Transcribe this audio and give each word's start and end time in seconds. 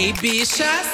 Hey, 0.00 0.14
bichas! 0.14 0.86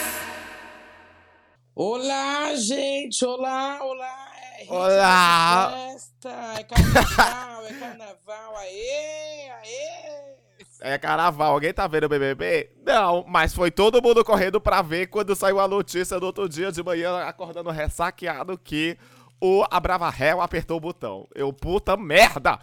Olá, 1.77 2.53
gente! 2.57 3.25
Olá, 3.25 3.79
olá! 3.81 4.33
É 4.59 4.67
Olá. 4.69 5.67
de 5.69 5.93
Festa, 5.93 6.55
é 6.59 6.65
carnaval, 6.65 7.67
é 7.67 7.73
carnaval, 7.75 8.57
aê, 8.57 9.49
aê! 9.49 10.37
É 10.81 10.99
carnaval, 10.99 11.53
alguém 11.53 11.73
tá 11.73 11.87
vendo 11.87 12.07
o 12.07 12.09
BBB? 12.09 12.73
Não, 12.85 13.25
mas 13.29 13.55
foi 13.55 13.71
todo 13.71 14.03
mundo 14.03 14.25
correndo 14.25 14.61
pra 14.61 14.83
ver 14.83 15.07
quando 15.07 15.37
saiu 15.37 15.61
a 15.61 15.69
notícia 15.69 16.19
no 16.19 16.27
outro 16.27 16.49
dia 16.49 16.73
de 16.73 16.83
manhã, 16.83 17.17
acordando 17.19 17.71
ressaqueado, 17.71 18.59
que 18.59 18.99
o 19.41 19.65
Abravanel 19.71 20.41
apertou 20.41 20.79
o 20.79 20.81
botão. 20.81 21.29
Eu, 21.33 21.53
puta 21.53 21.97
merda! 21.97 22.59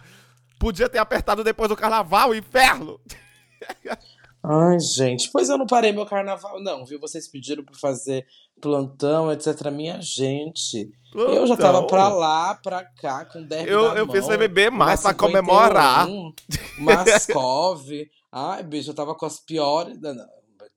Podia 0.58 0.90
ter 0.90 0.98
apertado 0.98 1.42
depois 1.42 1.70
do 1.70 1.76
carnaval, 1.76 2.34
inferno! 2.34 3.00
Ai, 4.46 4.78
gente, 4.78 5.30
pois 5.32 5.48
eu 5.48 5.56
não 5.56 5.66
parei 5.66 5.90
meu 5.90 6.04
carnaval, 6.04 6.62
não, 6.62 6.84
viu? 6.84 7.00
Vocês 7.00 7.26
pediram 7.26 7.64
pra 7.64 7.74
fazer 7.78 8.26
plantão, 8.60 9.32
etc. 9.32 9.70
Minha 9.70 10.00
gente, 10.02 10.90
eu 11.14 11.46
já 11.46 11.56
tava 11.56 11.78
Plantão. 11.78 11.86
pra 11.88 12.08
lá, 12.08 12.54
pra 12.56 12.84
cá, 12.84 13.24
com 13.24 13.42
derby 13.42 13.70
Eu, 13.70 13.88
na 13.94 14.00
eu 14.00 14.06
mão, 14.06 14.14
fiz 14.14 14.26
beber 14.28 14.70
mais 14.70 15.00
pra 15.00 15.14
comemorar. 15.14 16.06
51, 16.06 16.84
Mascov. 16.84 17.88
Ai, 18.30 18.62
bicho, 18.62 18.90
eu 18.90 18.94
tava 18.94 19.14
com 19.14 19.24
as 19.24 19.38
piores. 19.40 19.98
não, 20.00 20.14
não, 20.14 20.26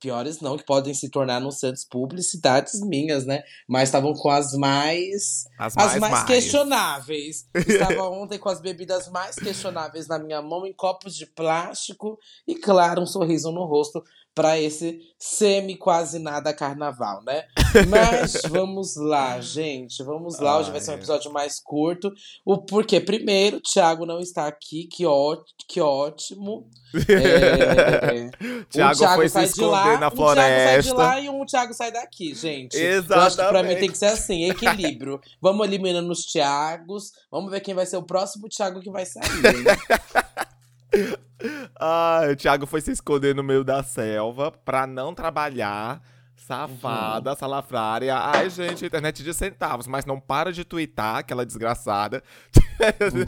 Piores 0.00 0.40
não, 0.40 0.56
que 0.56 0.64
podem 0.64 0.94
se 0.94 1.10
tornar 1.10 1.40
Santos 1.50 1.84
publicidades 1.84 2.80
minhas, 2.80 3.26
né? 3.26 3.42
Mas 3.66 3.88
estavam 3.88 4.14
com 4.14 4.30
as 4.30 4.52
mais. 4.54 5.46
As 5.58 5.76
As 5.76 5.86
mais, 5.86 6.00
mais, 6.00 6.12
mais. 6.12 6.24
questionáveis. 6.24 7.48
Estava 7.54 8.08
ontem 8.08 8.38
com 8.38 8.48
as 8.48 8.60
bebidas 8.60 9.08
mais 9.08 9.36
questionáveis 9.36 10.06
na 10.06 10.18
minha 10.18 10.40
mão, 10.40 10.66
em 10.66 10.72
copos 10.72 11.16
de 11.16 11.26
plástico. 11.26 12.18
E, 12.46 12.54
claro, 12.54 13.02
um 13.02 13.06
sorriso 13.06 13.50
no 13.50 13.64
rosto 13.64 14.02
para 14.38 14.56
esse 14.56 15.00
semi 15.18 15.74
quase 15.76 16.20
nada 16.20 16.54
carnaval, 16.54 17.24
né? 17.24 17.42
Mas 17.90 18.40
vamos 18.48 18.94
lá, 18.94 19.40
gente. 19.40 20.00
Vamos 20.04 20.38
lá. 20.38 20.60
Hoje 20.60 20.70
vai 20.70 20.80
ser 20.80 20.92
um 20.92 20.94
episódio 20.94 21.32
mais 21.32 21.58
curto. 21.58 22.12
O 22.44 22.56
porquê? 22.56 23.00
Primeiro, 23.00 23.56
o 23.56 23.60
Thiago 23.60 24.06
não 24.06 24.20
está 24.20 24.46
aqui. 24.46 24.84
Que, 24.84 25.04
ó, 25.04 25.36
que 25.66 25.80
ótimo. 25.80 26.70
É, 27.10 28.30
Thiago 28.70 28.94
um 28.94 28.98
Thiago 28.98 29.14
foi 29.16 29.28
se 29.28 29.34
sai 29.34 29.44
de 29.44 29.50
esconder 29.50 29.70
lá, 29.70 29.98
na 29.98 30.06
Um 30.06 30.10
Thiago 30.10 30.34
sai 30.34 30.80
de 30.80 30.88
floresta. 30.88 30.94
lá 30.94 31.20
e 31.20 31.28
um 31.28 31.44
Thiago 31.44 31.74
sai 31.74 31.92
daqui, 31.92 32.34
gente. 32.34 32.74
Eu 32.78 33.00
acho 33.20 33.36
que 33.36 33.42
pra 33.42 33.62
mim 33.62 33.72
Exatamente. 33.72 33.80
tem 33.80 33.90
que 33.90 33.98
ser 33.98 34.06
assim, 34.06 34.48
equilíbrio. 34.48 35.20
Vamos 35.38 35.66
eliminando 35.66 36.10
os 36.10 36.24
Thiagos. 36.24 37.12
Vamos 37.30 37.50
ver 37.50 37.60
quem 37.60 37.74
vai 37.74 37.84
ser 37.84 37.98
o 37.98 38.02
próximo 38.02 38.48
Thiago 38.48 38.80
que 38.80 38.90
vai 38.90 39.04
sair. 39.04 39.20
Ah, 41.78 42.22
o 42.32 42.36
Thiago 42.36 42.66
foi 42.66 42.80
se 42.80 42.90
esconder 42.90 43.34
no 43.34 43.42
meio 43.42 43.62
da 43.62 43.82
selva 43.82 44.50
pra 44.50 44.86
não 44.86 45.14
trabalhar. 45.14 46.02
Safada, 46.36 47.34
salafrária. 47.34 48.16
Ai, 48.16 48.48
gente, 48.48 48.86
internet 48.86 49.22
de 49.22 49.34
centavos, 49.34 49.86
mas 49.86 50.06
não 50.06 50.18
para 50.18 50.50
de 50.50 50.64
twittar, 50.64 51.16
aquela 51.16 51.44
desgraçada. 51.44 52.22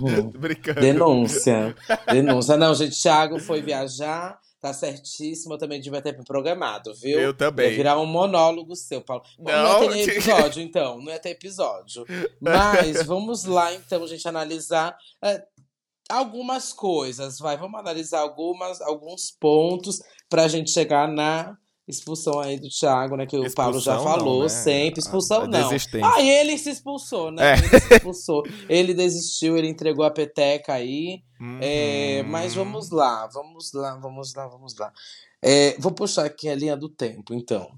Uhum. 0.01 0.31
Brincando. 0.39 0.81
Denúncia. 0.81 1.77
Denúncia. 2.11 2.57
Não, 2.57 2.75
gente, 2.75 3.01
Thiago 3.01 3.39
foi 3.39 3.61
viajar. 3.61 4.39
Tá 4.61 4.75
certíssimo, 4.75 5.55
eu 5.55 5.59
também 5.59 5.81
devia 5.81 6.03
ter 6.03 6.17
me 6.17 6.23
programado, 6.23 6.95
viu? 6.95 7.19
Eu 7.19 7.33
também. 7.33 7.71
Ia 7.71 7.77
virar 7.77 7.99
um 7.99 8.05
monólogo 8.05 8.77
seu, 8.77 9.01
Paulo. 9.01 9.23
Não, 9.39 9.53
Não, 9.53 9.95
ia 9.95 10.05
ter 10.05 10.13
episódio, 10.13 10.63
então. 10.63 10.99
Não 10.99 11.11
ia 11.11 11.19
ter 11.19 11.31
episódio. 11.31 12.05
Mas 12.39 13.03
vamos 13.07 13.45
lá, 13.45 13.73
então, 13.73 14.07
gente, 14.07 14.29
analisar 14.29 14.95
é, 15.25 15.43
algumas 16.11 16.73
coisas. 16.73 17.39
Vai, 17.39 17.57
vamos 17.57 17.79
analisar 17.81 18.21
algumas, 18.21 18.81
alguns 18.81 19.31
pontos 19.31 20.01
pra 20.29 20.49
gente 20.49 20.71
chegar 20.71 21.09
na 21.09 21.57
expulsão 21.89 22.39
aí 22.39 22.59
do 22.59 22.69
Thiago, 22.69 23.17
né? 23.17 23.27
Que 23.27 23.37
o 23.37 23.53
Paulo 23.53 23.81
já 23.81 23.95
Expulsão 23.95 24.05
não, 24.05 24.05
falou 24.05 24.43
né? 24.45 24.49
sempre. 24.49 25.01
Expulsão 25.01 25.41
A- 25.41 25.45
a 25.45 25.49
não. 25.49 25.71
Ah, 26.05 26.23
ele 26.23 26.57
se 26.57 26.71
expulsou, 26.71 27.33
né? 27.33 27.53
É. 27.53 27.59
Ele 27.59 27.69
se 27.81 27.95
expulsou. 27.95 28.43
ele 28.69 28.95
desistiu, 28.95 29.57
ele 29.57 29.69
entregou 29.69 30.05
a 30.05 30.11
peteca 30.11 30.75
aí. 30.75 31.23
É, 31.61 32.21
Uhum. 32.23 32.31
mas 32.31 32.55
vamos 32.55 32.91
lá, 32.91 33.27
vamos 33.33 33.73
lá, 33.73 33.97
vamos 33.97 34.35
lá, 34.35 34.47
vamos 34.47 34.77
lá. 34.79 34.93
É, 35.43 35.75
vou 35.81 35.91
puxar 35.91 36.27
aqui 36.27 36.49
a 36.49 36.55
linha 36.55 36.77
do 36.77 36.89
tempo, 36.89 37.33
então. 37.35 37.69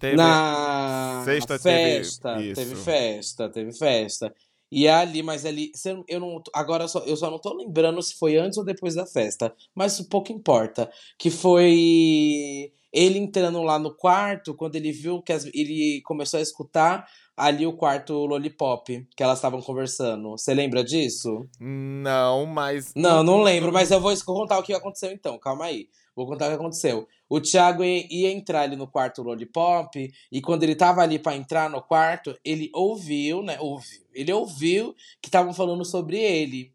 Teve- 0.00 0.16
Na 0.16 1.22
Sexta 1.24 1.58
teve 1.58 1.94
festa, 2.04 2.42
isso. 2.42 2.54
teve 2.60 2.74
festa, 2.76 3.48
teve 3.48 3.72
festa. 3.72 4.34
E 4.76 4.88
ali, 4.88 5.22
mas 5.22 5.46
ali, 5.46 5.70
eu- 6.08 6.18
não, 6.20 6.42
agora 6.52 6.84
eu 6.84 6.88
só, 6.88 6.98
eu 7.00 7.16
só 7.16 7.30
não 7.30 7.38
tô 7.38 7.54
lembrando 7.54 8.02
se 8.02 8.14
foi 8.16 8.36
antes 8.36 8.58
ou 8.58 8.64
depois 8.64 8.94
da 8.94 9.06
festa, 9.06 9.54
mas 9.74 10.00
pouco 10.00 10.32
importa. 10.32 10.90
Que 11.18 11.30
foi 11.30 12.72
ele 12.92 13.18
entrando 13.18 13.62
lá 13.62 13.78
no 13.78 13.94
quarto, 13.94 14.54
quando 14.54 14.76
ele 14.76 14.92
viu 14.92 15.22
que 15.22 15.32
as- 15.32 15.46
ele 15.54 16.00
começou 16.04 16.38
a 16.38 16.42
escutar 16.42 17.06
ali 17.36 17.66
o 17.66 17.72
quarto 17.76 18.12
Lollipop, 18.26 19.06
que 19.16 19.22
elas 19.22 19.38
estavam 19.38 19.60
conversando. 19.60 20.30
Você 20.30 20.54
lembra 20.54 20.84
disso? 20.84 21.46
Não, 21.60 22.46
mas. 22.46 22.92
Não, 22.94 23.22
não 23.22 23.42
lembro, 23.42 23.72
mas 23.72 23.90
eu 23.90 24.00
vou 24.00 24.14
contar 24.24 24.58
o 24.58 24.62
que 24.62 24.72
aconteceu 24.72 25.10
então, 25.12 25.38
calma 25.38 25.64
aí. 25.66 25.88
Vou 26.16 26.26
contar 26.26 26.46
o 26.46 26.48
que 26.48 26.54
aconteceu. 26.54 27.08
O 27.28 27.40
Thiago 27.40 27.82
ia, 27.82 28.30
entrar 28.30 28.62
ali 28.62 28.76
no 28.76 28.86
quarto 28.86 29.22
Lollipop, 29.22 30.12
e 30.30 30.40
quando 30.40 30.62
ele 30.62 30.76
tava 30.76 31.02
ali 31.02 31.18
pra 31.18 31.34
entrar 31.34 31.68
no 31.68 31.82
quarto, 31.82 32.38
ele 32.44 32.70
ouviu, 32.72 33.42
né? 33.42 33.58
Ouviu. 33.60 34.04
Ele 34.12 34.32
ouviu 34.32 34.94
que 35.20 35.28
estavam 35.28 35.52
falando 35.52 35.84
sobre 35.84 36.18
ele. 36.18 36.72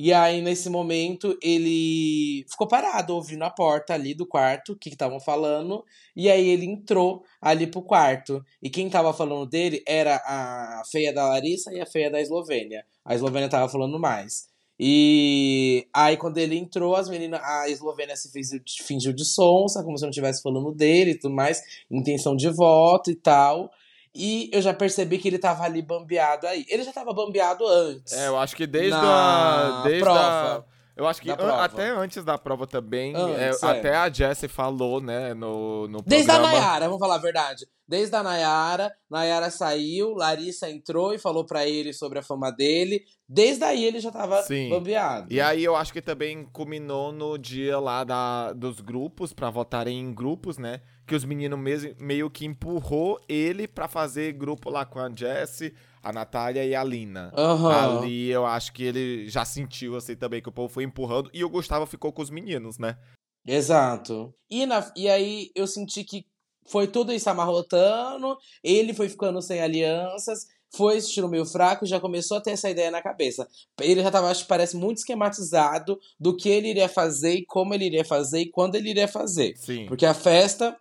E 0.00 0.12
aí, 0.12 0.40
nesse 0.40 0.70
momento, 0.70 1.36
ele 1.42 2.46
ficou 2.48 2.68
parado, 2.68 3.14
ouvindo 3.16 3.42
a 3.42 3.50
porta 3.50 3.94
ali 3.94 4.14
do 4.14 4.24
quarto, 4.24 4.72
o 4.72 4.76
que 4.76 4.88
estavam 4.90 5.18
falando. 5.18 5.84
E 6.14 6.30
aí 6.30 6.48
ele 6.48 6.66
entrou 6.66 7.24
ali 7.40 7.66
pro 7.66 7.82
quarto. 7.82 8.40
E 8.62 8.70
quem 8.70 8.88
tava 8.88 9.12
falando 9.12 9.44
dele 9.44 9.82
era 9.86 10.14
a 10.24 10.82
feia 10.90 11.12
da 11.12 11.26
Larissa 11.28 11.72
e 11.74 11.80
a 11.80 11.86
feia 11.86 12.08
da 12.10 12.20
Eslovênia. 12.20 12.86
A 13.04 13.14
Eslovênia 13.14 13.48
tava 13.48 13.68
falando 13.68 13.98
mais. 13.98 14.48
E 14.78 15.88
aí, 15.92 16.16
quando 16.16 16.38
ele 16.38 16.56
entrou, 16.56 16.94
as 16.94 17.08
meninas, 17.08 17.40
a 17.42 17.68
Eslovênia 17.68 18.14
se 18.14 18.30
fez, 18.30 18.50
fingiu 18.86 19.12
de 19.12 19.24
sonsa, 19.24 19.82
como 19.82 19.98
se 19.98 20.02
não 20.02 20.10
estivesse 20.10 20.40
falando 20.40 20.72
dele 20.72 21.12
e 21.12 21.18
tudo 21.18 21.34
mais, 21.34 21.60
intenção 21.90 22.36
de 22.36 22.48
voto 22.48 23.10
e 23.10 23.16
tal. 23.16 23.70
E 24.14 24.50
eu 24.52 24.62
já 24.62 24.72
percebi 24.72 25.18
que 25.18 25.28
ele 25.28 25.38
tava 25.38 25.64
ali 25.64 25.82
bambeado 25.82 26.46
aí. 26.46 26.64
Ele 26.68 26.82
já 26.82 26.92
tava 26.92 27.12
bambeado 27.12 27.66
antes. 27.66 28.12
É, 28.12 28.28
eu 28.28 28.36
acho 28.38 28.56
que 28.56 28.66
desde 28.66 28.94
a. 28.94 29.82
Desde 29.84 30.00
prova. 30.00 30.58
A, 30.58 30.77
eu 30.98 31.06
acho 31.06 31.22
que 31.22 31.30
an- 31.30 31.36
até 31.62 31.88
antes 31.88 32.22
da 32.24 32.36
prova 32.36 32.66
também. 32.66 33.14
Antes, 33.16 33.62
é, 33.62 33.66
é. 33.66 33.70
Até 33.70 33.94
a 33.96 34.10
Jessie 34.12 34.48
falou, 34.48 35.00
né, 35.00 35.32
no, 35.32 35.88
no 35.88 36.02
Desde 36.02 36.30
a 36.30 36.34
programa. 36.34 36.58
Nayara, 36.60 36.84
vamos 36.86 36.98
falar 37.00 37.14
a 37.14 37.18
verdade. 37.18 37.66
Desde 37.86 38.14
a 38.14 38.22
Nayara, 38.22 38.92
Nayara 39.08 39.50
saiu, 39.50 40.12
Larissa 40.14 40.68
entrou 40.70 41.14
e 41.14 41.18
falou 41.18 41.46
pra 41.46 41.66
ele 41.66 41.92
sobre 41.94 42.18
a 42.18 42.22
fama 42.22 42.50
dele. 42.50 43.02
Desde 43.26 43.64
aí 43.64 43.84
ele 43.84 44.00
já 44.00 44.10
tava 44.10 44.42
Sim. 44.42 44.68
bambeado. 44.68 45.32
E 45.32 45.40
aí 45.40 45.64
eu 45.64 45.74
acho 45.74 45.92
que 45.92 46.02
também 46.02 46.44
culminou 46.52 47.12
no 47.12 47.38
dia 47.38 47.78
lá 47.78 48.04
da, 48.04 48.52
dos 48.52 48.80
grupos, 48.80 49.32
pra 49.32 49.48
votarem 49.48 49.98
em 49.98 50.12
grupos, 50.12 50.58
né? 50.58 50.80
Que 51.08 51.14
os 51.14 51.24
meninos 51.24 51.58
mes- 51.58 51.96
meio 51.98 52.30
que 52.30 52.44
empurrou 52.44 53.18
ele 53.26 53.66
pra 53.66 53.88
fazer 53.88 54.32
grupo 54.34 54.68
lá 54.68 54.84
com 54.84 54.98
a 55.00 55.08
Jessie, 55.08 55.74
a 56.02 56.12
Natália 56.12 56.64
e 56.66 56.74
a 56.74 56.84
Lina. 56.84 57.32
Aham. 57.34 57.98
Ali 57.98 58.28
eu 58.28 58.44
acho 58.44 58.72
que 58.74 58.82
ele 58.84 59.26
já 59.28 59.42
sentiu 59.44 59.96
assim 59.96 60.14
também 60.14 60.42
que 60.42 60.50
o 60.50 60.52
povo 60.52 60.68
foi 60.72 60.84
empurrando 60.84 61.30
e 61.32 61.42
o 61.42 61.48
Gustavo 61.48 61.86
ficou 61.86 62.12
com 62.12 62.20
os 62.20 62.28
meninos, 62.28 62.78
né? 62.78 62.98
Exato. 63.46 64.34
E, 64.50 64.66
na, 64.66 64.92
e 64.94 65.08
aí 65.08 65.50
eu 65.54 65.66
senti 65.66 66.04
que 66.04 66.26
foi 66.70 66.86
tudo 66.86 67.10
isso 67.12 67.30
amarrotando, 67.30 68.36
ele 68.62 68.92
foi 68.92 69.08
ficando 69.08 69.40
sem 69.40 69.62
alianças, 69.62 70.46
foi 70.76 70.98
estilo 70.98 71.30
meio 71.30 71.46
fraco 71.46 71.86
e 71.86 71.88
já 71.88 71.98
começou 71.98 72.36
a 72.36 72.40
ter 72.42 72.50
essa 72.50 72.68
ideia 72.68 72.90
na 72.90 73.00
cabeça. 73.00 73.48
Ele 73.80 74.02
já 74.02 74.10
tava, 74.10 74.28
acho 74.30 74.42
que 74.42 74.48
parece, 74.48 74.76
muito 74.76 74.98
esquematizado 74.98 75.98
do 76.20 76.36
que 76.36 76.50
ele 76.50 76.68
iria 76.68 76.88
fazer 76.90 77.32
e 77.32 77.46
como 77.46 77.72
ele 77.72 77.86
iria 77.86 78.04
fazer 78.04 78.40
e 78.40 78.50
quando 78.50 78.74
ele 78.74 78.90
iria 78.90 79.08
fazer. 79.08 79.54
Sim. 79.56 79.86
Porque 79.86 80.04
a 80.04 80.12
festa, 80.12 80.76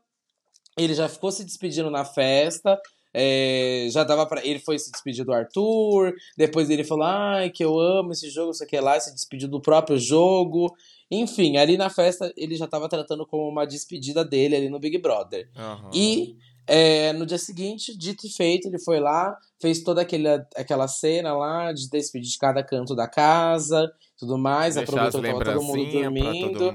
ele 0.78 0.94
já 0.94 1.10
ficou 1.10 1.32
se 1.32 1.44
despedindo 1.44 1.90
na 1.90 2.06
festa. 2.06 2.80
é, 3.14 3.88
já 3.90 4.04
dava 4.04 4.26
para 4.28 4.46
Ele 4.46 4.60
foi 4.60 4.78
se 4.78 4.92
despedir 4.92 5.26
do 5.26 5.34
Arthur. 5.34 6.14
Depois 6.38 6.70
ele 6.70 6.84
falou: 6.84 7.06
Ai, 7.06 7.50
que 7.50 7.64
eu 7.64 7.80
amo 7.80 8.12
esse 8.12 8.30
jogo, 8.30 8.52
isso 8.52 8.64
aqui 8.64 8.80
lá. 8.80 9.00
Se 9.00 9.14
despediu 9.14 9.48
do 9.48 9.60
próprio 9.62 9.98
jogo. 9.98 10.72
Enfim, 11.10 11.58
ali 11.58 11.78
na 11.78 11.90
festa 11.90 12.32
ele 12.36 12.56
já 12.56 12.68
tava 12.68 12.90
tratando 12.90 13.26
como 13.26 13.50
uma 13.50 13.66
despedida 13.66 14.24
dele 14.26 14.56
ali 14.56 14.70
no 14.70 14.80
Big 14.80 14.98
Brother. 14.98 15.50
Aham. 15.56 15.90
E 15.94 16.36
é, 16.68 17.14
no 17.14 17.26
dia 17.26 17.38
seguinte, 17.38 17.98
dito 17.98 18.28
e 18.28 18.30
feito, 18.30 18.68
ele 18.68 18.78
foi 18.78 19.00
lá, 19.00 19.38
fez 19.60 19.82
toda 19.82 20.02
aquele, 20.02 20.28
aquela 20.54 20.86
cena 20.88 21.34
lá 21.34 21.72
de 21.72 21.90
despedir 21.90 22.30
de 22.30 22.38
cada 22.38 22.62
canto 22.62 22.94
da 22.94 23.08
casa, 23.08 23.90
tudo 24.18 24.38
mais, 24.38 24.76
Deixar 24.76 25.08
aproveitou 25.08 25.22
que 25.22 25.46
todo 25.46 25.64
mundo 25.64 25.92
dormindo. 25.92 26.74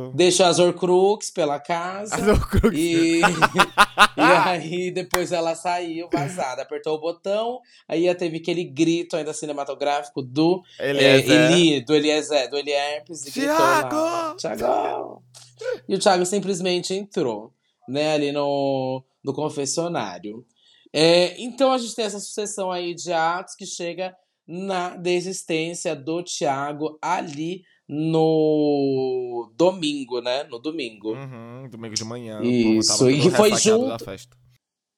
Mundo. 0.00 0.16
Deixou 0.16 0.46
as 0.46 0.58
Horcrux 0.58 1.30
pela 1.30 1.58
casa. 1.58 2.16
As 2.16 2.26
Horcrux. 2.26 2.76
E, 2.76 3.20
e 4.16 4.20
aí 4.20 4.90
depois 4.90 5.32
ela 5.32 5.54
saiu 5.54 6.08
vazada, 6.12 6.62
apertou 6.62 6.96
o 6.96 7.00
botão, 7.00 7.60
aí 7.88 8.12
teve 8.14 8.38
aquele 8.38 8.64
grito 8.64 9.16
ainda 9.16 9.32
cinematográfico 9.32 10.22
do 10.22 10.62
é, 10.78 10.90
é 10.90 11.22
Zé. 11.22 11.52
Eli, 11.52 11.84
do 11.84 11.94
Eliezer, 11.94 12.50
do 12.50 12.58
e 12.58 13.46
lá, 13.46 13.82
Thiago! 13.84 14.36
Thiago! 14.36 15.22
E 15.88 15.94
o 15.94 15.98
Thiago 15.98 16.26
simplesmente 16.26 16.94
entrou. 16.94 17.52
né, 17.88 18.14
ali 18.14 18.32
no, 18.32 19.04
no 19.22 19.32
confessionário. 19.32 20.44
É, 20.92 21.40
então 21.40 21.72
a 21.72 21.78
gente 21.78 21.94
tem 21.94 22.04
essa 22.04 22.20
sucessão 22.20 22.70
aí 22.70 22.94
de 22.94 23.12
atos 23.12 23.54
que 23.54 23.66
chega 23.66 24.14
na 24.46 24.90
desistência 24.96 25.96
do 25.96 26.22
Tiago 26.22 26.98
ali 27.00 27.62
no 27.88 29.52
domingo, 29.56 30.20
né? 30.20 30.44
No 30.44 30.58
domingo. 30.58 31.12
Uhum, 31.12 31.68
domingo 31.70 31.94
de 31.94 32.04
manhã. 32.04 32.40
Isso, 32.42 33.10
e 33.10 33.30
foi 33.30 33.54
junto. 33.56 34.04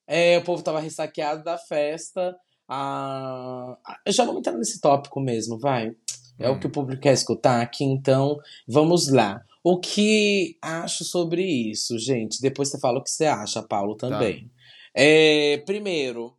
É, 0.06 0.38
o 0.38 0.44
povo 0.44 0.62
tava 0.62 0.81
ressaqueado 0.81 1.43
da 1.43 1.59
festa. 1.59 2.37
Ah, 2.69 3.77
eu 4.05 4.12
já 4.12 4.25
vou 4.25 4.38
entrar 4.38 4.53
nesse 4.53 4.81
tópico 4.81 5.21
mesmo, 5.21 5.59
vai. 5.59 5.93
É 6.38 6.50
hum. 6.50 6.55
o 6.55 6.61
que 6.61 6.67
o 6.67 6.71
público 6.71 7.03
quer 7.03 7.12
escutar 7.12 7.61
aqui, 7.61 7.85
então 7.85 8.37
vamos 8.69 9.09
lá. 9.09 9.41
O 9.65 9.81
que 9.81 10.56
acho 10.62 11.05
sobre 11.05 11.43
isso, 11.43 11.99
gente? 11.99 12.41
Depois 12.41 12.69
você 12.71 12.79
fala 12.79 12.99
o 12.99 13.03
que 13.03 13.11
você 13.11 13.27
acha, 13.27 13.62
Paulo, 13.62 13.97
tá. 13.97 14.09
também. 14.09 14.44
Tá. 14.44 14.50
É, 14.94 15.59
primeiro, 15.67 16.36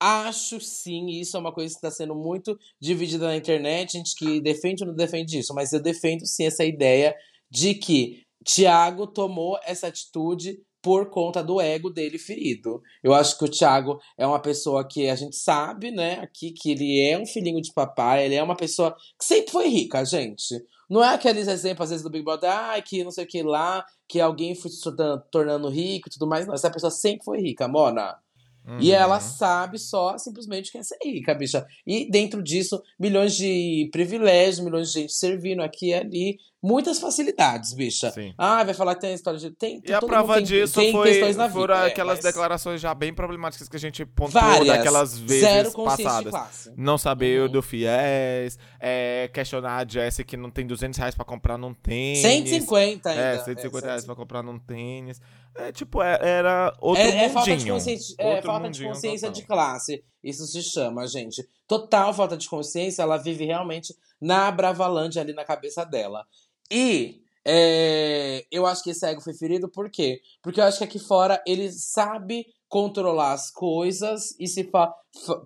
acho 0.00 0.58
sim, 0.60 1.08
isso 1.08 1.36
é 1.36 1.40
uma 1.40 1.52
coisa 1.52 1.72
que 1.72 1.78
está 1.78 1.90
sendo 1.90 2.14
muito 2.14 2.58
dividida 2.80 3.26
na 3.26 3.36
internet, 3.36 3.92
gente 3.92 4.16
que 4.16 4.40
defende 4.40 4.82
ou 4.82 4.88
não 4.88 4.96
defende 4.96 5.38
isso, 5.38 5.54
mas 5.54 5.72
eu 5.72 5.80
defendo 5.80 6.26
sim 6.26 6.46
essa 6.46 6.64
ideia 6.64 7.14
de 7.50 7.74
que 7.74 8.22
Tiago 8.42 9.06
tomou 9.06 9.58
essa 9.64 9.88
atitude 9.88 10.58
por 10.82 11.10
conta 11.10 11.44
do 11.44 11.60
ego 11.60 11.90
dele 11.90 12.18
ferido. 12.18 12.80
Eu 13.02 13.12
acho 13.12 13.36
que 13.36 13.44
o 13.44 13.50
Thiago 13.50 14.00
é 14.16 14.26
uma 14.26 14.40
pessoa 14.40 14.86
que 14.86 15.08
a 15.08 15.14
gente 15.14 15.36
sabe, 15.36 15.90
né, 15.90 16.14
aqui 16.20 16.52
que 16.52 16.70
ele 16.70 17.00
é 17.00 17.18
um 17.18 17.26
filhinho 17.26 17.60
de 17.60 17.72
papai, 17.72 18.24
ele 18.24 18.34
é 18.34 18.42
uma 18.42 18.56
pessoa 18.56 18.96
que 19.18 19.24
sempre 19.24 19.52
foi 19.52 19.68
rica, 19.68 20.02
gente. 20.04 20.54
Não 20.88 21.04
é 21.04 21.14
aqueles 21.14 21.46
exemplos, 21.46 21.84
às 21.84 21.90
vezes, 21.90 22.02
do 22.02 22.10
Big 22.10 22.24
Brother, 22.24 22.50
ah, 22.50 22.82
que 22.82 23.04
não 23.04 23.12
sei 23.12 23.24
o 23.24 23.26
que 23.26 23.42
lá, 23.42 23.84
que 24.08 24.20
alguém 24.20 24.56
foi 24.56 24.70
se 24.70 24.80
tornando 25.30 25.68
rico 25.68 26.08
e 26.08 26.10
tudo 26.10 26.26
mais. 26.26 26.46
Não, 26.46 26.54
essa 26.54 26.70
pessoa 26.70 26.90
sempre 26.90 27.24
foi 27.24 27.40
rica, 27.40 27.68
Mona. 27.68 28.18
Uhum. 28.70 28.78
E 28.80 28.92
ela 28.92 29.18
sabe 29.18 29.78
só 29.78 30.16
simplesmente 30.16 30.70
quer 30.70 30.84
ser 30.84 30.96
rica, 31.04 31.34
bicha. 31.34 31.66
E 31.84 32.08
dentro 32.08 32.40
disso, 32.40 32.80
milhões 32.98 33.34
de 33.34 33.88
privilégios, 33.90 34.60
milhões 34.60 34.92
de 34.92 35.00
gente 35.00 35.12
servindo 35.12 35.60
aqui 35.60 35.88
e 35.88 35.94
ali. 35.94 36.38
Muitas 36.62 36.98
facilidades, 36.98 37.72
bicha. 37.72 38.10
Sim. 38.10 38.34
Ah, 38.36 38.62
vai 38.62 38.74
falar 38.74 38.94
que 38.94 39.00
tem 39.00 39.14
história 39.14 39.40
de. 39.40 39.50
Tem, 39.50 39.80
e 39.82 39.92
a 39.94 39.98
prova 39.98 40.34
tem, 40.34 40.44
disso 40.44 40.78
tem 40.78 40.92
foi, 40.92 41.14
foram 41.48 41.48
vida, 41.48 41.86
é, 41.86 41.86
aquelas 41.86 42.18
é, 42.18 42.22
mas... 42.22 42.24
declarações 42.24 42.80
já 42.82 42.94
bem 42.94 43.14
problemáticas 43.14 43.66
que 43.66 43.76
a 43.76 43.80
gente 43.80 44.04
pontuou 44.04 44.42
Várias. 44.42 44.66
daquelas 44.66 45.18
vezes 45.18 45.40
Zero 45.40 45.72
passadas. 45.72 46.70
Não 46.76 46.98
saber 46.98 47.42
uhum. 47.42 47.48
do 47.48 47.62
fiéis, 47.62 48.58
é, 48.78 49.30
questionar 49.32 49.78
a 49.78 49.88
Jessie 49.88 50.22
que 50.22 50.36
não 50.36 50.50
tem 50.50 50.66
200 50.66 50.98
reais 50.98 51.14
pra 51.14 51.24
comprar 51.24 51.56
num 51.56 51.72
tênis. 51.72 52.20
150 52.20 53.08
ainda. 53.08 53.22
É, 53.22 53.38
150 53.38 53.86
é, 53.86 53.88
reais 53.88 54.04
pra 54.04 54.14
comprar 54.14 54.42
num 54.42 54.58
tênis. 54.58 55.18
É, 55.56 55.72
tipo, 55.72 56.02
é, 56.02 56.18
era 56.20 56.76
outro 56.78 57.02
é, 57.02 57.24
é 57.24 57.28
falta 57.30 57.56
de 57.56 57.70
consciência, 57.70 58.14
é, 58.18 58.42
falta 58.42 58.68
de, 58.68 58.84
consciência 58.84 59.30
de 59.30 59.42
classe. 59.46 60.04
Isso 60.22 60.44
se 60.46 60.62
chama, 60.62 61.06
gente. 61.06 61.42
Total 61.66 62.12
falta 62.12 62.36
de 62.36 62.46
consciência. 62.48 63.02
Ela 63.02 63.16
vive 63.16 63.46
realmente 63.46 63.94
na 64.20 64.50
Bravalândia 64.50 65.22
ali 65.22 65.32
na 65.32 65.44
cabeça 65.44 65.84
dela. 65.84 66.26
E 66.70 67.22
é, 67.46 68.44
eu 68.50 68.66
acho 68.66 68.82
que 68.82 68.90
esse 68.90 69.06
ego 69.06 69.20
foi 69.20 69.34
ferido 69.34 69.68
por 69.70 69.90
quê? 69.90 70.20
Porque 70.42 70.60
eu 70.60 70.64
acho 70.64 70.78
que 70.78 70.84
aqui 70.84 70.98
fora 70.98 71.42
ele 71.46 71.70
sabe 71.72 72.46
controlar 72.68 73.32
as 73.32 73.50
coisas 73.50 74.38
e 74.38 74.46
se 74.46 74.70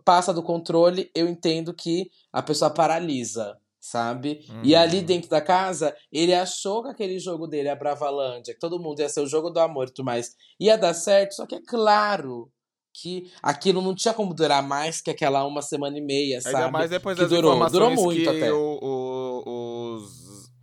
passa 0.05 0.33
do 0.33 0.43
controle, 0.43 1.11
eu 1.15 1.27
entendo 1.27 1.73
que 1.73 2.11
a 2.33 2.43
pessoa 2.43 2.71
paralisa 2.71 3.59
sabe? 3.85 4.41
Uhum. 4.49 4.63
E 4.65 4.75
ali 4.75 5.03
dentro 5.03 5.29
da 5.29 5.43
casa, 5.43 5.95
ele 6.11 6.35
achou 6.35 6.83
que 6.83 6.89
aquele 6.89 7.19
jogo 7.19 7.47
dele, 7.47 7.69
a 7.69 7.77
Bravalândia, 7.77 8.55
que 8.55 8.59
todo 8.61 8.81
mundo 8.81 9.01
ia 9.01 9.11
ser 9.11 9.21
o 9.21 9.27
jogo 9.27 9.51
do 9.51 9.61
amor 9.61 9.89
e 9.89 9.93
tudo 9.93 10.07
mais, 10.07 10.31
ia 10.59 10.79
dar 10.79 10.95
certo, 10.95 11.35
só 11.35 11.47
que 11.47 11.55
é 11.55 11.61
claro 11.61 12.51
que 12.95 13.31
aquilo 13.43 13.83
não 13.83 13.95
tinha 13.95 14.15
como 14.15 14.33
durar 14.33 14.63
mais 14.67 15.03
que 15.03 15.11
aquela 15.11 15.45
uma 15.45 15.61
semana 15.61 15.99
e 15.99 16.01
meia, 16.01 16.41
sabe? 16.41 16.57
Ainda 16.57 16.71
mais 16.71 16.89
depois 16.89 17.17
que 17.17 17.23
das 17.23 17.31
durou, 17.31 17.69
durou 17.69 17.91
muito 17.91 18.31
até. 18.31 18.53
O, 18.53 18.79
o, 18.81 19.04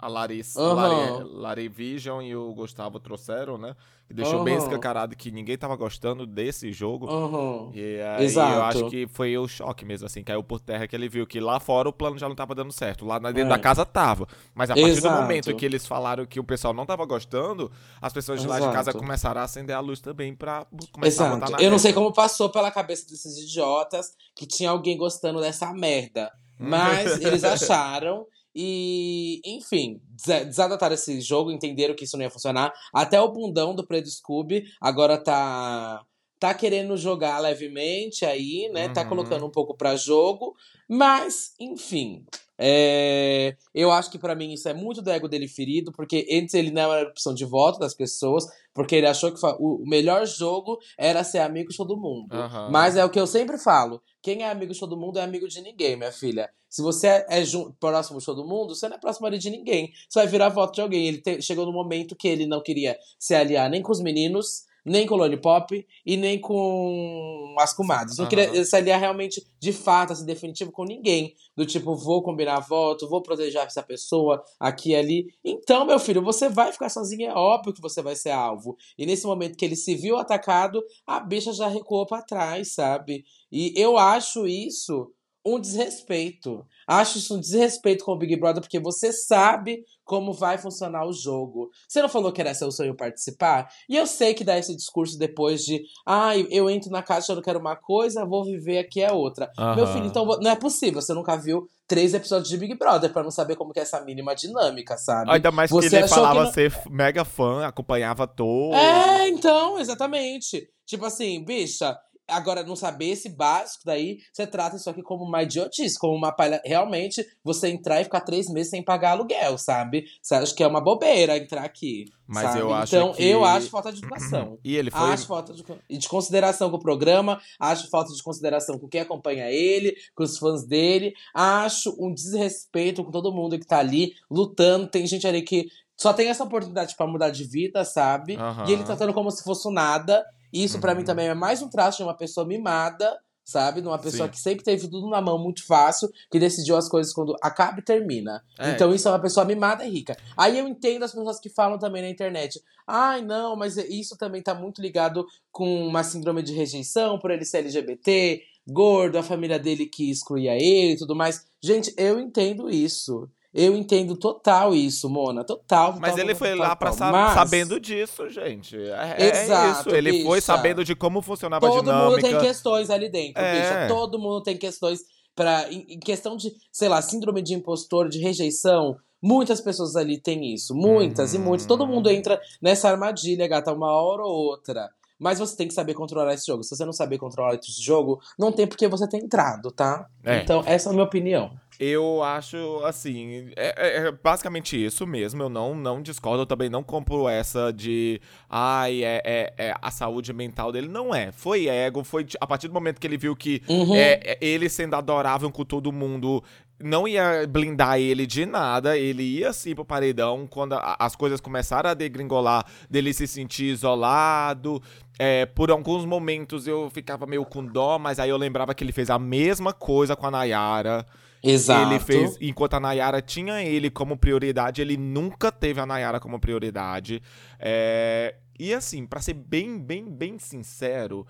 a 0.01 0.07
Larissa, 0.07 0.59
uhum. 0.59 0.73
Lari, 0.73 1.23
Lari 1.29 1.67
Vision 1.69 2.23
e 2.23 2.35
o 2.35 2.51
Gustavo 2.53 2.99
trouxeram, 2.99 3.55
né? 3.55 3.75
E 4.09 4.13
deixou 4.13 4.39
uhum. 4.39 4.43
bem 4.43 4.57
escancarado 4.57 5.15
que 5.15 5.31
ninguém 5.31 5.55
tava 5.55 5.75
gostando 5.75 6.25
desse 6.25 6.71
jogo. 6.73 7.05
Uhum. 7.05 7.71
E 7.73 8.01
aí 8.01 8.25
Exato. 8.25 8.53
eu 8.53 8.63
acho 8.63 8.89
que 8.89 9.07
foi 9.07 9.37
o 9.37 9.47
choque 9.47 9.85
mesmo, 9.85 10.07
assim, 10.07 10.23
caiu 10.23 10.43
por 10.43 10.59
terra 10.59 10.87
que 10.87 10.95
ele 10.95 11.07
viu 11.07 11.25
que 11.27 11.39
lá 11.39 11.59
fora 11.59 11.87
o 11.87 11.93
plano 11.93 12.17
já 12.17 12.27
não 12.27 12.35
tava 12.35 12.55
dando 12.55 12.73
certo. 12.73 13.05
Lá 13.05 13.19
dentro 13.19 13.41
é. 13.41 13.45
da 13.45 13.59
casa 13.59 13.85
tava. 13.85 14.27
Mas 14.55 14.71
a 14.71 14.73
partir 14.73 14.89
Exato. 14.89 15.15
do 15.15 15.21
momento 15.21 15.55
que 15.55 15.65
eles 15.65 15.85
falaram 15.85 16.25
que 16.25 16.39
o 16.39 16.43
pessoal 16.43 16.73
não 16.73 16.85
tava 16.85 17.05
gostando, 17.05 17.71
as 18.01 18.11
pessoas 18.11 18.41
de 18.41 18.47
lá 18.47 18.59
de 18.59 18.71
casa 18.71 18.91
começaram 18.91 19.39
a 19.39 19.43
acender 19.43 19.75
a 19.75 19.79
luz 19.79 19.99
também 19.99 20.35
pra 20.35 20.65
começar 20.91 21.25
Exato. 21.25 21.35
a 21.35 21.39
botar 21.39 21.51
na 21.51 21.63
Eu 21.63 21.69
não 21.69 21.79
sei 21.79 21.93
como 21.93 22.11
passou 22.11 22.49
pela 22.49 22.71
cabeça 22.71 23.07
desses 23.07 23.37
idiotas 23.37 24.13
que 24.35 24.47
tinha 24.47 24.71
alguém 24.71 24.97
gostando 24.97 25.39
dessa 25.39 25.71
merda. 25.71 26.31
Mas 26.59 27.21
eles 27.21 27.43
acharam 27.43 28.25
e, 28.55 29.41
enfim, 29.45 30.01
desadaptaram 30.45 30.95
esse 30.95 31.21
jogo, 31.21 31.51
entenderam 31.51 31.95
que 31.95 32.03
isso 32.03 32.17
não 32.17 32.23
ia 32.23 32.29
funcionar. 32.29 32.73
Até 32.93 33.19
o 33.19 33.31
bundão 33.31 33.73
do 33.73 33.85
Preto 33.85 34.09
Scooby 34.09 34.65
agora 34.81 35.17
tá 35.17 36.03
tá 36.41 36.55
querendo 36.55 36.97
jogar 36.97 37.37
levemente 37.37 38.25
aí, 38.25 38.67
né? 38.73 38.85
Tá 38.85 38.87
uhum. 38.87 38.93
Tá 38.93 39.05
colocando 39.05 39.45
um 39.45 39.51
pouco 39.51 39.77
para 39.77 39.95
jogo, 39.95 40.55
mas 40.89 41.53
enfim, 41.59 42.25
é, 42.57 43.55
eu 43.75 43.91
acho 43.91 44.09
que 44.09 44.17
para 44.17 44.33
mim 44.33 44.51
isso 44.51 44.67
é 44.67 44.73
muito 44.73 45.03
do 45.03 45.11
ego 45.11 45.27
dele 45.27 45.47
ferido, 45.47 45.91
porque 45.91 46.27
antes 46.31 46.55
ele 46.55 46.71
não 46.71 46.91
era 46.91 47.07
opção 47.07 47.31
de 47.35 47.45
voto 47.45 47.77
das 47.77 47.93
pessoas, 47.93 48.47
porque 48.73 48.95
ele 48.95 49.05
achou 49.05 49.31
que 49.31 49.39
o 49.59 49.83
melhor 49.85 50.25
jogo 50.25 50.79
era 50.97 51.23
ser 51.23 51.39
amigo 51.39 51.69
de 51.69 51.77
todo 51.77 51.95
mundo. 51.95 52.35
Uhum. 52.35 52.71
Mas 52.71 52.97
é 52.97 53.05
o 53.05 53.09
que 53.11 53.19
eu 53.19 53.27
sempre 53.27 53.59
falo: 53.59 54.01
quem 54.19 54.41
é 54.41 54.49
amigo 54.49 54.73
de 54.73 54.79
todo 54.79 54.97
mundo 54.97 55.19
é 55.19 55.21
amigo 55.21 55.47
de 55.47 55.61
ninguém, 55.61 55.95
minha 55.95 56.11
filha. 56.11 56.49
Se 56.67 56.81
você 56.81 57.07
é, 57.07 57.25
é 57.29 57.43
próximo 57.79 58.17
de 58.17 58.25
todo 58.25 58.47
mundo, 58.47 58.73
você 58.73 58.89
não 58.89 58.95
é 58.95 58.99
próximo 58.99 59.27
ali 59.27 59.37
de 59.37 59.51
ninguém. 59.51 59.91
Você 60.09 60.17
vai 60.17 60.27
virar 60.27 60.49
voto 60.49 60.73
de 60.73 60.81
alguém. 60.81 61.07
Ele 61.07 61.17
te, 61.19 61.39
chegou 61.39 61.67
no 61.67 61.71
momento 61.71 62.15
que 62.15 62.27
ele 62.27 62.47
não 62.47 62.63
queria 62.63 62.97
se 63.19 63.35
aliar 63.35 63.69
nem 63.69 63.83
com 63.83 63.91
os 63.91 64.01
meninos, 64.01 64.63
nem 64.85 65.05
com 65.05 65.15
o 65.15 65.17
Lollipop 65.17 65.85
e 66.05 66.17
nem 66.17 66.39
com 66.39 67.55
as 67.59 67.73
comadres. 67.73 68.17
Não 68.17 68.25
uhum. 68.25 68.29
queria 68.29 68.65
se 68.65 68.75
aliar 68.75 68.99
realmente, 68.99 69.41
de 69.59 69.71
fato, 69.71 70.13
assim, 70.13 70.25
definitivo 70.25 70.71
com 70.71 70.83
ninguém. 70.83 71.35
Do 71.55 71.65
tipo, 71.65 71.95
vou 71.95 72.23
combinar 72.23 72.59
voto, 72.59 73.09
vou 73.09 73.21
proteger 73.21 73.61
essa 73.61 73.83
pessoa 73.83 74.43
aqui 74.59 74.91
e 74.91 74.95
ali. 74.95 75.25
Então, 75.43 75.85
meu 75.85 75.99
filho, 75.99 76.23
você 76.23 76.49
vai 76.49 76.71
ficar 76.71 76.89
sozinho, 76.89 77.29
é 77.29 77.33
óbvio 77.33 77.73
que 77.73 77.81
você 77.81 78.01
vai 78.01 78.15
ser 78.15 78.31
alvo. 78.31 78.75
E 78.97 79.05
nesse 79.05 79.25
momento 79.25 79.57
que 79.57 79.65
ele 79.65 79.75
se 79.75 79.95
viu 79.95 80.17
atacado, 80.17 80.81
a 81.05 81.19
bicha 81.19 81.53
já 81.53 81.67
recuou 81.67 82.05
para 82.05 82.23
trás, 82.23 82.73
sabe? 82.73 83.23
E 83.51 83.73
eu 83.75 83.97
acho 83.97 84.47
isso 84.47 85.11
um 85.45 85.59
desrespeito. 85.59 86.65
Acho 86.87 87.17
isso 87.17 87.35
um 87.35 87.39
desrespeito 87.39 88.05
com 88.05 88.11
o 88.11 88.17
Big 88.17 88.35
Brother, 88.39 88.61
porque 88.61 88.79
você 88.79 89.11
sabe 89.11 89.83
como 90.11 90.33
vai 90.33 90.57
funcionar 90.57 91.07
o 91.07 91.13
jogo. 91.13 91.69
Você 91.87 92.01
não 92.01 92.09
falou 92.09 92.33
que 92.33 92.41
era 92.41 92.53
seu 92.53 92.69
sonho 92.69 92.93
participar? 92.93 93.71
E 93.87 93.95
eu 93.95 94.05
sei 94.05 94.33
que 94.33 94.43
dá 94.43 94.57
esse 94.57 94.75
discurso 94.75 95.17
depois 95.17 95.63
de, 95.63 95.83
ah, 96.05 96.35
eu 96.35 96.69
entro 96.69 96.91
na 96.91 97.01
casa 97.01 97.19
achando 97.19 97.41
que 97.41 97.49
era 97.49 97.57
uma 97.57 97.77
coisa, 97.77 98.25
vou 98.25 98.43
viver 98.43 98.79
aqui 98.79 99.01
é 99.01 99.09
outra. 99.09 99.49
Uhum. 99.57 99.75
Meu 99.77 99.87
filho, 99.87 100.05
então 100.05 100.25
não 100.25 100.51
é 100.51 100.55
possível, 100.57 101.01
você 101.01 101.13
nunca 101.13 101.37
viu 101.37 101.65
três 101.87 102.13
episódios 102.13 102.49
de 102.49 102.57
Big 102.57 102.75
Brother 102.75 103.13
para 103.13 103.23
não 103.23 103.31
saber 103.31 103.55
como 103.55 103.71
que 103.71 103.79
é 103.79 103.83
essa 103.83 104.01
mínima 104.01 104.35
dinâmica, 104.35 104.97
sabe? 104.97 105.31
Ainda 105.31 105.49
mais 105.49 105.71
você 105.71 105.89
que 105.89 105.95
ele 105.95 106.07
falava 106.09 106.39
que 106.39 106.45
não... 106.45 106.51
ser 106.51 106.73
mega 106.89 107.23
fã, 107.23 107.65
acompanhava 107.65 108.27
todo. 108.27 108.75
É, 108.75 109.29
então, 109.29 109.79
exatamente. 109.79 110.67
Tipo 110.85 111.05
assim, 111.05 111.41
bicha, 111.41 111.97
Agora, 112.31 112.63
não 112.63 112.75
saber 112.75 113.09
esse 113.09 113.29
básico 113.29 113.83
daí, 113.85 114.19
você 114.31 114.47
trata 114.47 114.75
isso 114.75 114.89
aqui 114.89 115.01
como 115.03 115.23
uma 115.23 115.43
idiotice, 115.43 115.99
como 115.99 116.15
uma 116.15 116.31
palha. 116.31 116.61
Realmente, 116.65 117.25
você 117.43 117.69
entrar 117.69 118.01
e 118.01 118.05
ficar 118.05 118.21
três 118.21 118.47
meses 118.47 118.69
sem 118.69 118.83
pagar 118.83 119.11
aluguel, 119.11 119.57
sabe? 119.57 120.05
Você 120.21 120.35
acha 120.35 120.55
que 120.55 120.63
é 120.63 120.67
uma 120.67 120.81
bobeira 120.81 121.37
entrar 121.37 121.63
aqui. 121.63 122.05
Mas 122.27 122.43
sabe? 122.43 122.59
eu 122.59 122.73
acho 122.73 122.95
Então, 122.95 123.13
que... 123.13 123.23
eu 123.23 123.43
acho 123.43 123.69
falta 123.69 123.91
de 123.91 123.99
educação. 123.99 124.57
e 124.63 124.75
ele 124.75 124.89
foi. 124.89 124.99
Acho 125.01 125.27
falta 125.27 125.53
de, 125.53 125.63
de 125.89 126.07
consideração 126.07 126.69
com 126.69 126.77
o 126.77 126.81
programa, 126.81 127.41
acho 127.59 127.89
falta 127.89 128.13
de 128.13 128.23
consideração 128.23 128.79
com 128.79 128.87
quem 128.87 129.01
acompanha 129.01 129.51
ele, 129.51 129.95
com 130.15 130.23
os 130.23 130.37
fãs 130.37 130.65
dele. 130.65 131.13
Acho 131.35 131.95
um 131.99 132.13
desrespeito 132.13 133.03
com 133.03 133.11
todo 133.11 133.33
mundo 133.33 133.59
que 133.59 133.65
tá 133.65 133.79
ali 133.79 134.13
lutando. 134.29 134.87
Tem 134.87 135.05
gente 135.05 135.27
ali 135.27 135.41
que 135.41 135.67
só 136.01 136.13
tem 136.13 136.29
essa 136.29 136.43
oportunidade 136.43 136.95
para 136.95 137.05
mudar 137.05 137.29
de 137.29 137.43
vida, 137.43 137.85
sabe? 137.85 138.35
Uhum. 138.35 138.65
E 138.67 138.73
ele 138.73 138.83
tratando 138.83 139.13
como 139.13 139.29
se 139.29 139.43
fosse 139.43 139.71
nada. 139.71 140.25
Isso 140.51 140.75
uhum. 140.75 140.81
para 140.81 140.95
mim 140.95 141.03
também 141.03 141.27
é 141.27 141.33
mais 141.33 141.61
um 141.61 141.69
traço 141.69 141.97
de 141.97 142.03
uma 142.03 142.15
pessoa 142.15 142.45
mimada, 142.45 143.19
sabe? 143.43 143.81
De 143.81 143.87
uma 143.87 143.99
pessoa 143.99 144.27
Sim. 144.27 144.31
que 144.31 144.39
sempre 144.39 144.63
teve 144.63 144.87
tudo 144.87 145.09
na 145.09 145.21
mão 145.21 145.37
muito 145.37 145.65
fácil, 145.65 146.09
que 146.31 146.39
decidiu 146.39 146.77
as 146.77 146.87
coisas 146.87 147.13
quando 147.13 147.35
acaba 147.41 147.79
e 147.79 147.83
termina. 147.83 148.43
É. 148.57 148.71
Então 148.71 148.93
isso 148.93 149.07
é 149.07 149.11
uma 149.11 149.19
pessoa 149.19 149.45
mimada 149.45 149.85
e 149.85 149.89
rica. 149.89 150.15
Aí 150.37 150.57
eu 150.57 150.67
entendo 150.67 151.03
as 151.03 151.11
pessoas 151.11 151.39
que 151.39 151.49
falam 151.49 151.77
também 151.77 152.01
na 152.01 152.09
internet. 152.09 152.61
Ai, 152.87 153.21
não, 153.21 153.55
mas 153.55 153.77
isso 153.77 154.17
também 154.17 154.41
tá 154.41 154.53
muito 154.53 154.81
ligado 154.81 155.25
com 155.51 155.87
uma 155.87 156.03
síndrome 156.03 156.41
de 156.41 156.53
rejeição 156.53 157.19
por 157.19 157.31
ele 157.31 157.45
ser 157.45 157.59
LGBT, 157.59 158.41
gordo, 158.67 159.17
a 159.17 159.23
família 159.23 159.59
dele 159.59 159.85
que 159.85 160.09
excluía 160.09 160.55
ele 160.55 160.93
e 160.93 160.97
tudo 160.97 161.15
mais. 161.15 161.45
Gente, 161.61 161.93
eu 161.97 162.19
entendo 162.19 162.69
isso. 162.69 163.29
Eu 163.53 163.75
entendo 163.75 164.15
total 164.15 164.73
isso, 164.73 165.09
Mona. 165.09 165.43
Total. 165.43 165.87
total 165.93 165.99
Mas 166.01 166.17
ele 166.17 166.33
foi 166.33 166.51
total, 166.51 166.67
lá 166.69 166.75
pra 166.75 166.91
total. 166.91 167.07
sa 167.07 167.11
Mas 167.11 167.33
sabendo 167.33 167.79
disso, 167.79 168.29
gente. 168.29 168.77
É, 168.77 169.15
é 169.17 169.43
Exato, 169.43 169.89
isso. 169.89 169.95
Ele 169.95 170.23
foi 170.23 170.37
bicha. 170.37 170.45
sabendo 170.45 170.85
de 170.85 170.95
como 170.95 171.21
funcionava 171.21 171.65
a 171.67 171.69
Todo 171.69 171.83
dinâmica. 171.83 172.09
mundo 172.11 172.21
tem 172.21 172.39
questões 172.39 172.89
ali 172.89 173.09
dentro, 173.09 173.41
É. 173.41 173.59
bicha. 173.59 173.87
Todo 173.93 174.17
mundo 174.17 174.41
tem 174.41 174.55
questões 174.57 175.01
para 175.35 175.69
em, 175.71 175.99
questão 175.99 176.37
de, 176.37 176.53
sei 176.71 176.87
lá, 176.87 177.01
síndrome 177.01 177.41
de 177.41 177.53
impostor, 177.53 178.07
de 178.07 178.19
rejeição. 178.19 178.95
Muitas 179.21 179.59
pessoas 179.61 179.95
ali 179.95 180.17
têm 180.17 180.53
isso, 180.53 180.73
muitas 180.73 181.33
e 181.33 181.37
Uhum. 181.37 181.43
muitas. 181.43 181.65
Todo 181.67 181.85
mundo 181.85 182.09
entra 182.09 182.39
nessa 182.61 182.89
armadilha, 182.89 183.47
gata, 183.47 183.73
uma 183.73 183.91
hora 183.91 184.23
ou 184.23 184.31
outra. 184.33 184.89
Mas 185.19 185.37
você 185.37 185.55
tem 185.55 185.67
que 185.67 185.73
saber 185.75 185.93
controlar 185.93 186.33
esse 186.33 186.47
jogo. 186.47 186.63
Se 186.63 186.75
você 186.75 186.83
não 186.83 186.91
saber 186.93 187.19
controlar 187.19 187.53
esse 187.53 187.79
jogo, 187.83 188.19
não 188.39 188.51
tem 188.51 188.65
por 188.65 188.75
que 188.75 188.87
você 188.87 189.07
ter 189.07 189.17
entrado, 189.17 189.69
tá? 189.71 190.07
É. 190.23 190.39
Então, 190.41 190.63
essa 190.65 190.89
é 190.89 190.91
a 190.91 190.93
minha 190.93 191.05
opinião. 191.05 191.51
Eu 191.83 192.21
acho, 192.21 192.57
assim, 192.85 193.49
é, 193.55 193.73
é- 193.75 194.07
é 194.07 194.11
basicamente 194.11 194.77
isso 194.85 195.07
mesmo. 195.07 195.41
Eu 195.41 195.49
não, 195.49 195.73
não 195.73 195.99
discordo, 195.99 196.43
eu 196.43 196.45
também 196.45 196.69
não 196.69 196.83
compro 196.83 197.27
essa 197.27 197.73
de. 197.73 198.21
Ai, 198.47 199.03
é, 199.03 199.19
é- 199.25 199.53
é 199.57 199.73
a 199.81 199.89
saúde 199.89 200.31
mental 200.31 200.71
dele. 200.71 200.87
Não 200.87 201.13
é. 201.13 201.31
Foi 201.31 201.65
ego, 201.67 202.03
foi 202.03 202.27
a 202.39 202.45
partir 202.45 202.67
do 202.67 202.73
momento 202.75 202.99
que 203.01 203.07
ele 203.07 203.17
viu 203.17 203.35
que 203.35 203.63
Uhum. 203.67 203.95
é, 203.95 204.19
é, 204.23 204.37
ele 204.39 204.69
sendo 204.69 204.95
adorável 204.95 205.49
com 205.49 205.65
todo 205.65 205.91
mundo. 205.91 206.43
Não 206.79 207.07
ia 207.07 207.47
blindar 207.47 207.99
ele 207.99 208.27
de 208.27 208.45
nada, 208.45 208.95
ele 208.95 209.23
ia 209.23 209.51
sim 209.51 209.73
pro 209.73 209.83
paredão 209.85 210.45
quando 210.47 210.73
a- 210.73 210.97
as 210.99 211.15
coisas 211.15 211.41
começaram 211.41 211.89
a 211.89 211.93
degringolar, 211.95 212.63
dele 212.89 213.11
se 213.11 213.25
sentir 213.27 213.65
isolado. 213.71 214.81
É, 215.17 215.47
por 215.47 215.71
alguns 215.71 216.05
momentos 216.05 216.67
eu 216.67 216.89
ficava 216.91 217.25
meio 217.25 217.43
com 217.45 217.65
dó, 217.65 217.97
mas 217.97 218.19
aí 218.19 218.29
eu 218.29 218.37
lembrava 218.37 218.73
que 218.75 218.83
ele 218.83 218.91
fez 218.91 219.09
a 219.09 219.17
mesma 219.19 219.73
coisa 219.73 220.15
com 220.15 220.27
a 220.27 220.31
Nayara. 220.31 221.05
Exato. 221.43 221.91
Ele 221.91 221.99
fez, 221.99 222.37
enquanto 222.39 222.75
a 222.75 222.79
Nayara 222.79 223.21
tinha 223.21 223.63
ele 223.63 223.89
como 223.89 224.15
prioridade, 224.15 224.81
ele 224.81 224.95
nunca 224.95 225.51
teve 225.51 225.79
a 225.79 225.85
Nayara 225.85 226.19
como 226.19 226.39
prioridade. 226.39 227.21
É, 227.59 228.35
e 228.59 228.73
assim, 228.73 229.05
pra 229.05 229.21
ser 229.21 229.33
bem, 229.33 229.79
bem, 229.79 230.09
bem 230.09 230.37
sincero, 230.37 231.25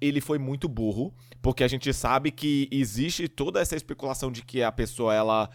ele 0.00 0.20
foi 0.20 0.38
muito 0.38 0.68
burro, 0.68 1.14
porque 1.40 1.64
a 1.64 1.68
gente 1.68 1.92
sabe 1.94 2.30
que 2.30 2.68
existe 2.70 3.26
toda 3.26 3.60
essa 3.60 3.76
especulação 3.76 4.30
de 4.30 4.42
que 4.42 4.62
a 4.62 4.70
pessoa 4.70 5.14
ela 5.14 5.48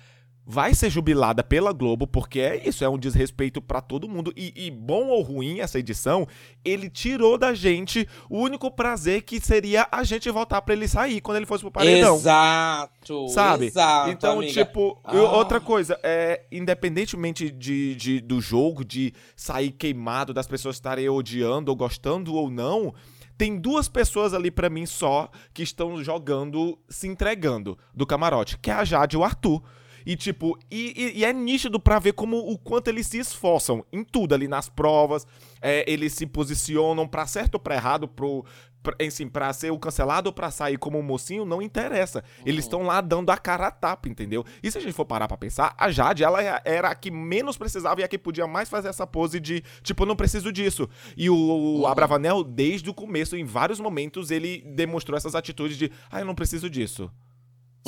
vai 0.46 0.74
ser 0.74 0.89
jubilada 0.89 1.43
pela 1.43 1.72
Globo, 1.72 2.08
porque 2.08 2.39
é 2.39 2.67
isso, 2.67 2.84
é 2.84 2.89
um 2.89 2.98
desrespeito 2.98 3.62
pra 3.62 3.81
todo 3.81 4.10
mundo. 4.10 4.34
E, 4.36 4.51
e 4.55 4.72
bom 4.72 5.08
ou 5.10 5.22
ruim 5.22 5.60
essa 5.60 5.77
edição, 5.77 6.27
ele 6.65 6.89
tirou 6.89 7.38
da 7.38 7.53
gente 7.53 8.08
o 8.27 8.39
único 8.39 8.72
prazer 8.72 9.22
que 9.22 9.39
seria 9.39 9.88
a 9.91 10.03
gente 10.03 10.27
votar 10.31 10.62
pra 10.63 10.74
ele 10.74 10.88
sair 10.88 11.22
quando 11.22 11.38
ele 11.38 11.46
fosse 11.46 11.62
pro 11.63 11.69
paredão. 11.72 12.15
Exato. 12.15 13.27
Sabe? 13.29 13.65
Exato, 13.67 14.10
Então, 14.10 14.39
amiga. 14.39 14.65
tipo, 14.65 15.00
Ah. 15.03 15.13
outra 15.17 15.60
coisa, 15.60 16.00
é, 16.01 16.41
independentemente 16.51 17.51
de, 17.51 17.96
de- 17.96 18.19
do 18.22 18.41
jogo, 18.41 18.84
de 18.84 19.13
sair 19.36 19.72
queimado, 19.72 20.34
das 20.34 20.48
pessoas 20.48 20.75
estarem 20.77 21.08
odiando 21.10 21.69
ou 21.72 21.75
gostando 21.75 22.34
ou 22.34 22.50
não, 22.50 22.93
tem 23.38 23.55
duas 23.58 23.88
pessoas 23.88 24.34
ali 24.34 24.50
pra 24.51 24.69
mim 24.69 24.86
só 24.86 25.29
que 25.53 25.62
estão 25.63 26.03
jogando, 26.03 26.77
se 26.89 27.08
entregando 27.08 27.77
do 27.93 28.05
camarote, 28.05 28.58
que 28.58 28.69
é 28.72 28.74
a 28.74 28.84
Jade 28.84 29.15
e 29.15 29.19
o 29.19 29.24
Arthur. 29.24 29.62
E, 30.09 30.15
tipo, 30.15 30.57
e, 30.71 30.93
e- 30.97 31.19
e 31.19 31.23
é 31.25 31.31
nítido 31.31 31.79
pra 31.79 31.99
ver 31.99 32.13
como 32.13 32.37
o 32.37 32.57
quanto 32.57 32.87
eles 32.87 33.05
se 33.05 33.19
esforçam 33.19 33.85
em 33.93 34.03
tudo 34.03 34.33
ali 34.33 34.47
nas 34.47 34.67
provas. 34.67 35.27
é, 35.61 35.83
eles 35.91 36.13
se 36.13 36.25
posicionam 36.25 37.05
pra 37.07 37.27
certo 37.27 37.55
ou 37.55 37.59
pra 37.59 37.75
errado, 37.75 38.07
pro, 38.07 38.45
pra, 38.81 38.95
assim, 39.05 39.27
pra 39.27 39.51
ser 39.51 39.71
o 39.71 39.77
cancelado 39.77 40.29
ou 40.29 40.33
pra 40.33 40.49
sair 40.49 40.77
como 40.77 40.97
um 40.97 41.01
mocinho, 41.03 41.43
não 41.43 41.61
interessa. 41.61 42.23
Eles 42.45 42.63
estão 42.63 42.83
lá 42.83 43.01
dando 43.01 43.29
a 43.29 43.37
cara 43.37 43.67
a 43.67 43.71
tapa, 43.71 44.07
entendeu? 44.07 44.45
E 44.63 44.71
se 44.71 44.77
a 44.77 44.81
gente 44.81 44.93
for 44.93 45.03
parar 45.05 45.27
pra 45.27 45.35
pensar, 45.37 45.75
a 45.77 45.91
Jade, 45.91 46.23
ela 46.23 46.41
era 46.63 46.87
a 46.89 46.95
que 46.95 47.11
menos 47.11 47.57
precisava 47.57 47.99
e 47.99 48.03
a 48.05 48.07
que 48.07 48.17
podia 48.17 48.47
mais 48.47 48.69
fazer 48.69 48.87
essa 48.87 49.05
pose 49.05 49.37
de, 49.39 49.61
tipo, 49.83 50.05
não 50.05 50.15
preciso 50.15 50.49
disso. 50.51 50.87
E 51.17 51.29
o, 51.29 51.81
o 51.81 51.85
Abravanel, 51.85 52.41
desde 52.43 52.89
o 52.89 52.93
começo, 52.93 53.35
em 53.35 53.43
vários 53.43 53.79
momentos, 53.81 54.31
ele 54.31 54.63
demonstrou 54.75 55.17
essas 55.17 55.35
atitudes 55.35 55.77
de, 55.77 55.91
ah, 56.09 56.21
eu 56.21 56.25
não 56.25 56.33
preciso 56.33 56.69
disso. 56.69 57.11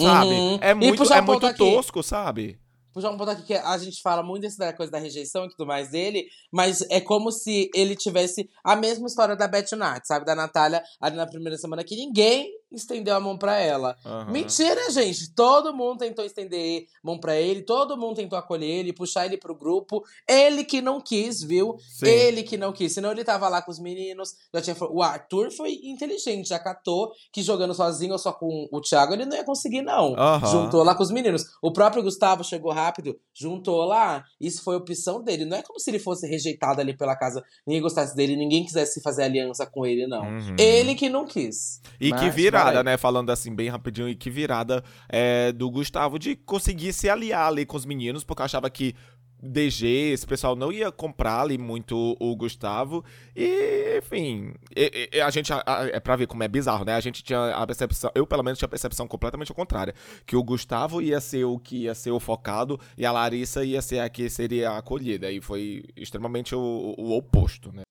Sabe? 0.01 0.29
Uhum. 0.29 0.60
É 0.62 0.74
muito, 0.74 1.13
é 1.13 1.22
muito 1.22 1.46
aqui. 1.46 1.58
tosco, 1.58 2.03
sabe? 2.03 2.60
puxar 2.93 3.10
um 3.12 3.17
ponto 3.17 3.31
aqui 3.31 3.43
que 3.43 3.53
a 3.53 3.77
gente 3.77 4.01
fala 4.01 4.22
muito 4.22 4.41
desse 4.41 4.58
da 4.58 4.74
coisa 4.74 4.91
da 4.91 5.00
rejeição 5.00 5.46
e 5.46 5.50
tudo 5.50 5.65
mais 5.65 5.91
dele, 5.91 6.25
mas 6.51 6.81
é 6.89 7.00
como 7.00 7.31
se 7.31 7.70
ele 7.74 7.96
tivesse 7.96 8.50
a 8.63 8.75
mesma 8.75 9.08
história 9.08 9.36
da 9.36 9.48
Beth 9.48 9.72
Nat, 9.77 10.03
sabe? 10.05 10.25
Da 10.25 10.36
Natália 10.36 10.84
ali 11.00 11.15
na 11.15 11.27
primeira 11.27 11.58
semana 11.58 11.84
que 11.84 11.96
ninguém 11.96 12.51
estendeu 12.71 13.15
a 13.15 13.19
mão 13.19 13.37
pra 13.37 13.57
ela. 13.59 13.97
Aham. 14.05 14.31
Mentira, 14.31 14.89
gente. 14.91 15.33
Todo 15.33 15.73
mundo 15.73 15.99
tentou 15.99 16.25
estender 16.25 16.85
mão 17.03 17.19
pra 17.19 17.35
ele, 17.35 17.61
todo 17.61 17.97
mundo 17.97 18.15
tentou 18.15 18.37
acolher 18.37 18.67
ele, 18.67 18.93
puxar 18.93 19.25
ele 19.25 19.37
pro 19.37 19.55
grupo. 19.55 20.03
Ele 20.27 20.63
que 20.63 20.81
não 20.81 21.01
quis, 21.01 21.41
viu? 21.41 21.75
Sim. 21.79 22.07
Ele 22.07 22.43
que 22.43 22.57
não 22.57 22.71
quis. 22.71 22.93
Senão 22.93 23.11
ele 23.11 23.23
tava 23.23 23.49
lá 23.49 23.61
com 23.61 23.71
os 23.71 23.79
meninos. 23.79 24.35
Já 24.53 24.61
tinha... 24.61 24.75
O 24.89 25.01
Arthur 25.01 25.51
foi 25.51 25.79
inteligente, 25.83 26.49
já 26.49 26.59
catou 26.59 27.11
que 27.31 27.41
jogando 27.41 27.73
sozinho 27.73 28.13
ou 28.13 28.19
só 28.19 28.31
com 28.31 28.67
o 28.71 28.81
Thiago 28.81 29.13
ele 29.13 29.25
não 29.25 29.35
ia 29.35 29.43
conseguir, 29.43 29.81
não. 29.81 30.15
Aham. 30.17 30.47
Juntou 30.47 30.83
lá 30.83 30.95
com 30.95 31.03
os 31.03 31.11
meninos. 31.11 31.45
O 31.61 31.71
próprio 31.71 32.03
Gustavo 32.03 32.43
chegou 32.43 32.71
rápido, 32.71 33.19
juntou 33.33 33.83
lá. 33.83 34.23
Isso 34.39 34.63
foi 34.63 34.75
opção 34.75 35.23
dele. 35.23 35.45
Não 35.45 35.57
é 35.57 35.61
como 35.61 35.79
se 35.79 35.89
ele 35.89 35.99
fosse 35.99 36.27
rejeitado 36.27 36.81
ali 36.81 36.95
pela 36.95 37.15
casa, 37.15 37.43
ninguém 37.65 37.81
gostasse 37.81 38.15
dele, 38.15 38.35
ninguém 38.35 38.63
quisesse 38.63 39.01
fazer 39.01 39.23
aliança 39.23 39.65
com 39.65 39.85
ele, 39.85 40.07
não. 40.07 40.23
Uhum. 40.23 40.55
Ele 40.57 40.95
que 40.95 41.09
não 41.09 41.25
quis. 41.25 41.81
E 41.99 42.09
Mas, 42.09 42.21
que 42.21 42.29
virada, 42.63 42.83
né? 42.83 42.97
Falando 42.97 43.29
assim, 43.29 43.53
bem 43.53 43.69
rapidinho, 43.69 44.09
e 44.09 44.15
que 44.15 44.29
virada 44.29 44.83
é, 45.09 45.51
do 45.51 45.69
Gustavo 45.69 46.17
de 46.19 46.35
conseguir 46.35 46.93
se 46.93 47.09
aliar 47.09 47.47
ali 47.47 47.65
com 47.65 47.77
os 47.77 47.85
meninos, 47.85 48.23
porque 48.23 48.41
eu 48.41 48.45
achava 48.45 48.69
que 48.69 48.95
DG, 49.43 49.87
esse 50.13 50.27
pessoal 50.27 50.55
não 50.55 50.71
ia 50.71 50.91
comprar 50.91 51.41
ali 51.41 51.57
muito 51.57 52.15
o 52.19 52.35
Gustavo. 52.35 53.03
E, 53.35 53.97
enfim, 53.97 54.53
e- 54.75 55.09
e- 55.13 55.19
a 55.19 55.31
gente, 55.31 55.51
a- 55.51 55.63
a- 55.65 55.87
é 55.87 55.99
pra 55.99 56.15
ver 56.15 56.27
como 56.27 56.43
é 56.43 56.47
bizarro, 56.47 56.85
né? 56.85 56.93
A 56.93 56.99
gente 56.99 57.23
tinha 57.23 57.49
a 57.55 57.65
percepção, 57.65 58.11
eu 58.13 58.27
pelo 58.27 58.43
menos 58.43 58.59
tinha 58.59 58.67
a 58.67 58.69
percepção 58.69 59.07
completamente 59.07 59.51
contrária, 59.51 59.95
que 60.27 60.35
o 60.35 60.43
Gustavo 60.43 61.01
ia 61.01 61.19
ser 61.19 61.43
o 61.45 61.57
que 61.57 61.85
ia 61.85 61.95
ser 61.95 62.11
o 62.11 62.19
focado 62.19 62.79
e 62.95 63.03
a 63.03 63.11
Larissa 63.11 63.65
ia 63.65 63.81
ser 63.81 63.99
a 63.99 64.09
que 64.09 64.29
seria 64.29 64.77
acolhida. 64.77 65.31
E 65.31 65.41
foi 65.41 65.85
extremamente 65.97 66.53
o, 66.53 66.93
o 66.95 67.17
oposto, 67.17 67.71
né? 67.73 67.81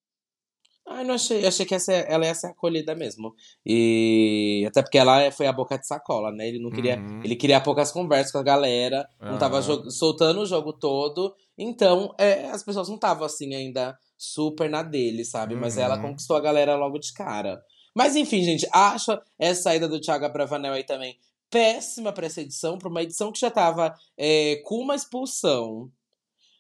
Ai, 0.93 1.05
não 1.05 1.15
achei. 1.15 1.47
Achei 1.47 1.65
que 1.65 1.79
ser- 1.79 2.05
ela 2.11 2.27
ia 2.27 2.35
ser 2.35 2.49
acolhida 2.49 2.95
mesmo. 2.97 3.33
E 3.65 4.65
até 4.67 4.83
porque 4.83 4.99
ela 4.99 5.31
foi 5.31 5.47
a 5.47 5.53
boca 5.53 5.79
de 5.79 5.87
sacola, 5.87 6.33
né? 6.33 6.49
Ele 6.49 6.59
não 6.59 6.71
queria. 6.71 6.97
Uhum. 6.99 7.21
Ele 7.23 7.37
queria 7.37 7.61
poucas 7.61 7.93
conversas 7.93 8.33
com 8.33 8.39
a 8.39 8.43
galera. 8.43 9.07
Não 9.21 9.39
tava 9.39 9.63
soltando 9.91 10.41
o 10.41 10.47
jogo 10.47 10.73
todo. 10.73 11.33
Então, 11.57 12.13
é, 12.19 12.47
as 12.51 12.63
pessoas 12.65 12.89
não 12.89 12.97
estavam 12.97 13.25
assim 13.25 13.55
ainda 13.55 13.97
super 14.19 14.69
na 14.69 14.83
dele, 14.83 15.25
sabe? 15.25 15.55
Mas 15.55 15.79
ela 15.79 15.97
Uhum. 15.97 16.03
conquistou 16.03 16.37
a 16.37 16.41
galera 16.41 16.75
logo 16.77 16.99
de 16.99 17.13
cara. 17.13 17.61
Mas 17.95 18.17
enfim, 18.17 18.43
gente, 18.43 18.67
acho 18.73 19.17
essa 19.39 19.63
saída 19.63 19.89
do 19.89 20.01
Thiago 20.01 20.25
Abravanel 20.25 20.73
aí 20.75 20.85
também 20.85 21.17
péssima 21.51 22.13
pra 22.13 22.27
essa 22.27 22.41
edição, 22.41 22.79
pra 22.79 22.89
uma 22.89 23.03
edição 23.03 23.33
que 23.33 23.41
já 23.41 23.51
tava 23.51 23.93
é, 24.17 24.61
com 24.65 24.77
uma 24.77 24.95
expulsão. 24.95 25.91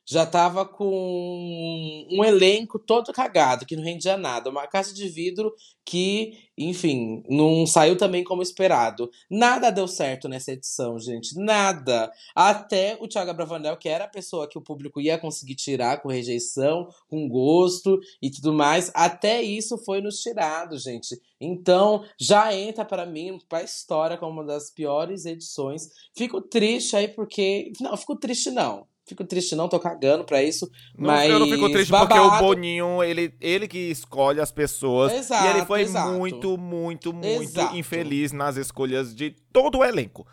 Já 0.07 0.27
tava 0.27 0.67
com 0.67 2.07
um 2.11 2.25
elenco 2.25 2.79
todo 2.79 3.13
cagado, 3.13 3.65
que 3.65 3.77
não 3.77 3.85
rendia 3.85 4.17
nada. 4.17 4.51
Uma 4.51 4.67
caixa 4.67 4.93
de 4.93 5.09
vidro 5.09 5.55
que, 5.85 6.35
enfim, 6.57 7.23
não 7.29 7.67
saiu 7.67 7.97
também 7.97 8.23
como 8.23 8.43
esperado. 8.43 9.11
Nada 9.31 9.71
deu 9.71 9.89
certo 9.89 10.29
nessa 10.29 10.53
edição, 10.53 10.99
gente. 10.99 11.37
Nada. 11.37 12.11
Até 12.35 12.97
o 13.01 13.09
Thiago 13.09 13.35
Bravanel, 13.35 13.77
que 13.77 13.89
era 13.89 14.05
a 14.05 14.09
pessoa 14.09 14.49
que 14.49 14.59
o 14.59 14.63
público 14.63 15.01
ia 15.01 15.19
conseguir 15.19 15.55
tirar 15.55 16.01
com 16.01 16.09
rejeição, 16.09 16.89
com 17.09 17.29
gosto 17.29 17.99
e 18.21 18.31
tudo 18.31 18.53
mais. 18.53 18.91
Até 18.95 19.43
isso 19.43 19.79
foi 19.79 20.01
nos 20.01 20.21
tirado, 20.21 20.79
gente. 20.79 21.21
Então, 21.41 22.05
já 22.19 22.55
entra 22.55 22.85
pra 22.85 23.07
mim 23.07 23.39
pra 23.49 23.63
história 23.63 24.19
como 24.19 24.33
uma 24.33 24.45
das 24.45 24.71
piores 24.71 25.25
edições. 25.25 25.89
Fico 26.15 26.41
triste 26.41 26.97
aí 26.97 27.09
porque. 27.09 27.73
Não, 27.81 27.97
fico 27.97 28.17
triste 28.17 28.51
não. 28.51 28.90
Fico 29.11 29.25
triste 29.25 29.57
não, 29.57 29.69
tô 29.69 29.81
cagando 29.81 30.23
pra 30.23 30.41
isso. 30.41 30.71
Não, 30.97 31.09
mas. 31.09 31.29
eu 31.29 31.41
não 31.41 31.49
fico 31.49 31.69
triste 31.69 31.91
porque 31.91 32.15
o 32.15 32.29
babado. 32.29 32.45
Boninho, 32.45 33.03
ele, 33.03 33.35
ele 33.41 33.67
que 33.67 33.91
escolhe 33.91 34.41
as 34.41 34.53
pessoas. 34.53 35.13
Exato, 35.13 35.45
e 35.45 35.51
ele 35.51 35.67
foi 35.67 35.81
exato. 35.81 36.13
muito, 36.13 36.57
muito, 36.57 37.13
muito 37.13 37.43
Exato. 37.43 37.77
infeliz 37.77 38.31
nas 38.31 38.57
escolhas 38.57 39.13
de 39.13 39.35
todo 39.53 39.79
o 39.79 39.85
elenco. 39.85 40.25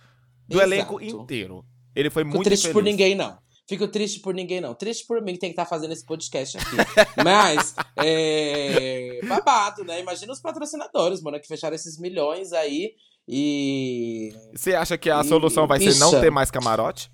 Do 0.48 0.62
elenco 0.62 1.02
inteiro. 1.02 1.66
Ele 1.96 2.12
foi 2.12 2.24
Fico 2.24 2.36
muito 2.36 2.46
triste 2.46 2.66
infeliz. 2.66 2.74
por 2.74 2.84
ninguém, 2.84 3.16
não. 3.16 3.36
Fico 3.68 3.88
triste 3.88 4.20
por 4.20 4.36
ninguém, 4.36 4.62
não. 4.62 4.76
Triste 4.76 5.08
por 5.08 5.24
mim 5.24 5.34
que 5.34 5.40
tem 5.40 5.50
que 5.50 5.54
estar 5.54 5.66
fazendo 5.66 5.92
esse 5.92 6.06
podcast 6.06 6.60
aqui. 6.60 6.76
Mas, 7.26 7.74
é. 7.98 9.20
Babado, 9.28 9.84
né? 9.86 10.00
Imagina 10.00 10.32
os 10.32 10.40
patrocinadores, 10.40 11.20
mano, 11.20 11.40
que 11.40 11.48
fecharam 11.48 11.76
esses 11.76 11.98
milhões 12.00 12.54
aí 12.54 12.92
e. 13.28 14.32
Você 14.54 14.76
acha 14.76 15.00
que 15.00 15.10
a 15.10 15.22
Ih, 15.22 15.28
solução 15.28 15.66
vai 15.66 15.80
ser 15.80 15.96
não 15.96 16.12
ter 16.22 16.30
mais 16.30 16.52
camarote? 16.52 17.12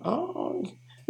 Ai. 0.00 0.35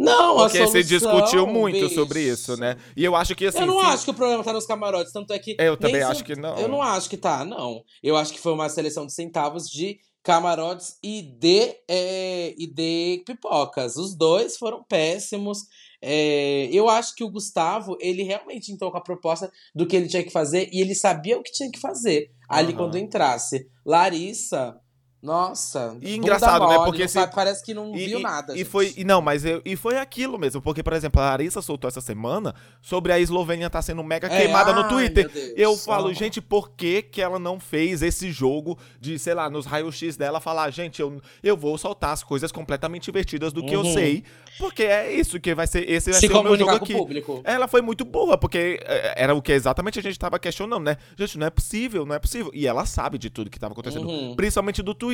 Não, 0.07 0.35
Porque 0.37 0.57
a 0.57 0.67
se 0.67 0.83
solução, 0.83 0.87
discutiu 1.19 1.47
muito 1.47 1.79
bicho. 1.79 1.95
sobre 1.95 2.21
isso, 2.21 2.55
né? 2.57 2.77
E 2.95 3.03
eu 3.03 3.15
acho 3.15 3.35
que 3.35 3.45
assim. 3.45 3.59
eu 3.59 3.65
não 3.67 3.79
se- 3.79 3.85
acho 3.87 4.05
que 4.05 4.11
o 4.11 4.13
problema 4.13 4.43
tá 4.43 4.53
nos 4.53 4.65
camarotes, 4.65 5.11
tanto 5.13 5.31
é 5.33 5.39
que. 5.39 5.55
Eu 5.59 5.77
também 5.77 5.97
se- 6.01 6.03
acho 6.03 6.23
que 6.23 6.35
não. 6.35 6.57
Eu 6.57 6.67
não 6.67 6.81
acho 6.81 7.09
que 7.09 7.17
tá, 7.17 7.43
não. 7.45 7.81
Eu 8.01 8.15
acho 8.17 8.33
que 8.33 8.39
foi 8.39 8.51
uma 8.53 8.69
seleção 8.69 9.05
de 9.05 9.13
centavos 9.13 9.67
de 9.69 9.97
camarotes 10.23 10.95
e 11.01 11.21
de, 11.21 11.73
é, 11.87 12.53
e 12.57 12.67
de 12.67 13.23
pipocas. 13.25 13.95
Os 13.95 14.15
dois 14.17 14.57
foram 14.57 14.83
péssimos. 14.83 15.59
É, 16.01 16.67
eu 16.71 16.87
acho 16.89 17.15
que 17.15 17.23
o 17.23 17.29
Gustavo, 17.29 17.97
ele 17.99 18.21
realmente 18.23 18.71
entrou 18.71 18.91
com 18.91 18.97
a 18.97 19.01
proposta 19.03 19.49
do 19.73 19.87
que 19.87 19.95
ele 19.95 20.07
tinha 20.07 20.23
que 20.23 20.29
fazer 20.29 20.69
e 20.71 20.81
ele 20.81 20.93
sabia 20.93 21.37
o 21.37 21.41
que 21.41 21.51
tinha 21.51 21.71
que 21.71 21.79
fazer 21.79 22.29
ali 22.49 22.69
Aham. 22.69 22.77
quando 22.77 22.97
entrasse. 22.97 23.65
Larissa, 23.85 24.75
nossa. 25.21 25.97
E 26.01 26.15
engraçado, 26.15 26.67
né? 26.67 26.75
mole, 26.77 26.85
Porque 26.89 27.01
não 27.01 27.07
se- 27.07 27.13
sabe, 27.15 27.33
parece 27.33 27.63
que 27.63 27.73
não 27.73 27.95
E, 27.95 28.05
viu 28.05 28.19
nada. 28.19 28.53
E 28.53 28.57
gente. 28.59 28.67
foi, 28.69 28.93
e 28.95 29.03
não, 29.03 29.21
mas 29.21 29.43
eu, 29.43 29.61
e 29.65 29.75
foi 29.75 29.97
aquilo 29.97 30.37
mesmo, 30.37 30.61
porque, 30.61 30.83
por 30.83 30.93
exemplo, 30.93 31.21
a 31.21 31.25
Larissa 31.31 31.61
soltou 31.61 31.87
essa 31.87 31.99
semana 32.01 32.53
sobre 32.81 33.11
a 33.11 33.19
Eslovênia 33.19 33.69
tá 33.69 33.81
sendo 33.81 34.03
mega 34.03 34.27
É, 34.27 34.37
queimada 34.41 34.73
no 34.73 34.81
ai, 34.81 34.89
Twitter. 34.89 35.25
meu 35.25 35.33
Deus. 35.33 35.53
Eu 35.57 35.75
falo, 35.77 36.13
gente, 36.13 36.39
por 36.39 36.69
que, 36.71 37.01
que 37.01 37.21
ela 37.21 37.39
não 37.39 37.59
fez 37.59 38.01
esse 38.01 38.31
jogo 38.31 38.77
de, 38.99 39.17
sei 39.17 39.33
lá, 39.33 39.49
nos 39.49 39.65
raios-x 39.65 40.15
dela, 40.15 40.39
falar, 40.39 40.69
gente, 40.71 41.01
eu, 41.01 41.19
eu 41.43 41.57
vou 41.57 41.77
soltar 41.77 42.11
as 42.11 42.23
coisas 42.23 42.51
completamente 42.51 43.09
invertidas 43.09 43.51
do 43.51 43.65
que 43.65 43.73
eu 43.75 43.81
Uhum. 43.81 43.93
sei, 43.93 44.23
porque 44.59 44.83
é 44.83 45.11
isso 45.13 45.39
que 45.39 45.53
vai 45.55 45.65
ser, 45.67 45.89
esse 45.89 46.11
vai 46.11 46.19
Se 46.19 46.27
ser 46.27 46.33
o 46.33 46.43
meu 46.43 46.55
jogo 46.57 46.71
aqui. 46.71 46.93
o 46.93 46.97
público. 46.97 47.41
Ela 47.43 47.67
foi 47.67 47.81
muito 47.81 48.05
boa, 48.05 48.37
porque 48.37 48.79
é, 48.85 49.13
era 49.23 49.33
o 49.35 49.41
que 49.41 49.51
exatamente 49.51 49.97
a 49.99 50.01
gente 50.01 50.17
tava 50.19 50.37
questionando, 50.39 50.83
né? 50.83 50.97
Gente, 51.17 51.37
não 51.37 51.47
é 51.47 51.49
possível, 51.49 52.05
não 52.05 52.15
é 52.15 52.19
possível. 52.19 52.51
E 52.53 52.67
ela 52.67 52.85
sabe 52.85 53.17
de 53.17 53.29
tudo 53.29 53.49
que 53.49 53.59
tava 53.59 53.73
acontecendo, 53.73 54.07
Uhum. 54.07 54.35
principalmente 54.35 54.81
do 54.83 54.93
Twitter. 54.93 55.06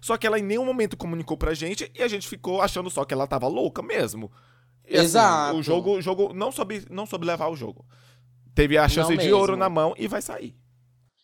Só 0.00 0.16
que 0.16 0.26
ela 0.26 0.38
em 0.38 0.42
nenhum 0.42 0.64
momento 0.64 0.96
comunicou 0.96 1.36
pra 1.36 1.54
gente 1.54 1.90
e 1.94 2.02
a 2.02 2.08
gente 2.08 2.28
ficou 2.28 2.60
achando 2.60 2.90
só 2.90 3.04
que 3.04 3.14
ela 3.14 3.26
tava 3.26 3.46
louca 3.48 3.82
mesmo. 3.82 4.30
E, 4.88 4.94
assim, 4.96 5.04
Exato. 5.04 5.58
o 5.58 5.62
jogo, 5.62 5.96
o 5.96 6.02
jogo 6.02 6.32
não 6.32 6.52
soube, 6.52 6.84
não 6.90 7.06
soube 7.06 7.26
levar 7.26 7.48
o 7.48 7.56
jogo. 7.56 7.84
Teve 8.54 8.78
a 8.78 8.88
chance 8.88 9.16
de 9.16 9.32
ouro 9.32 9.56
na 9.56 9.68
mão 9.68 9.94
e 9.98 10.08
vai 10.08 10.22
sair. 10.22 10.56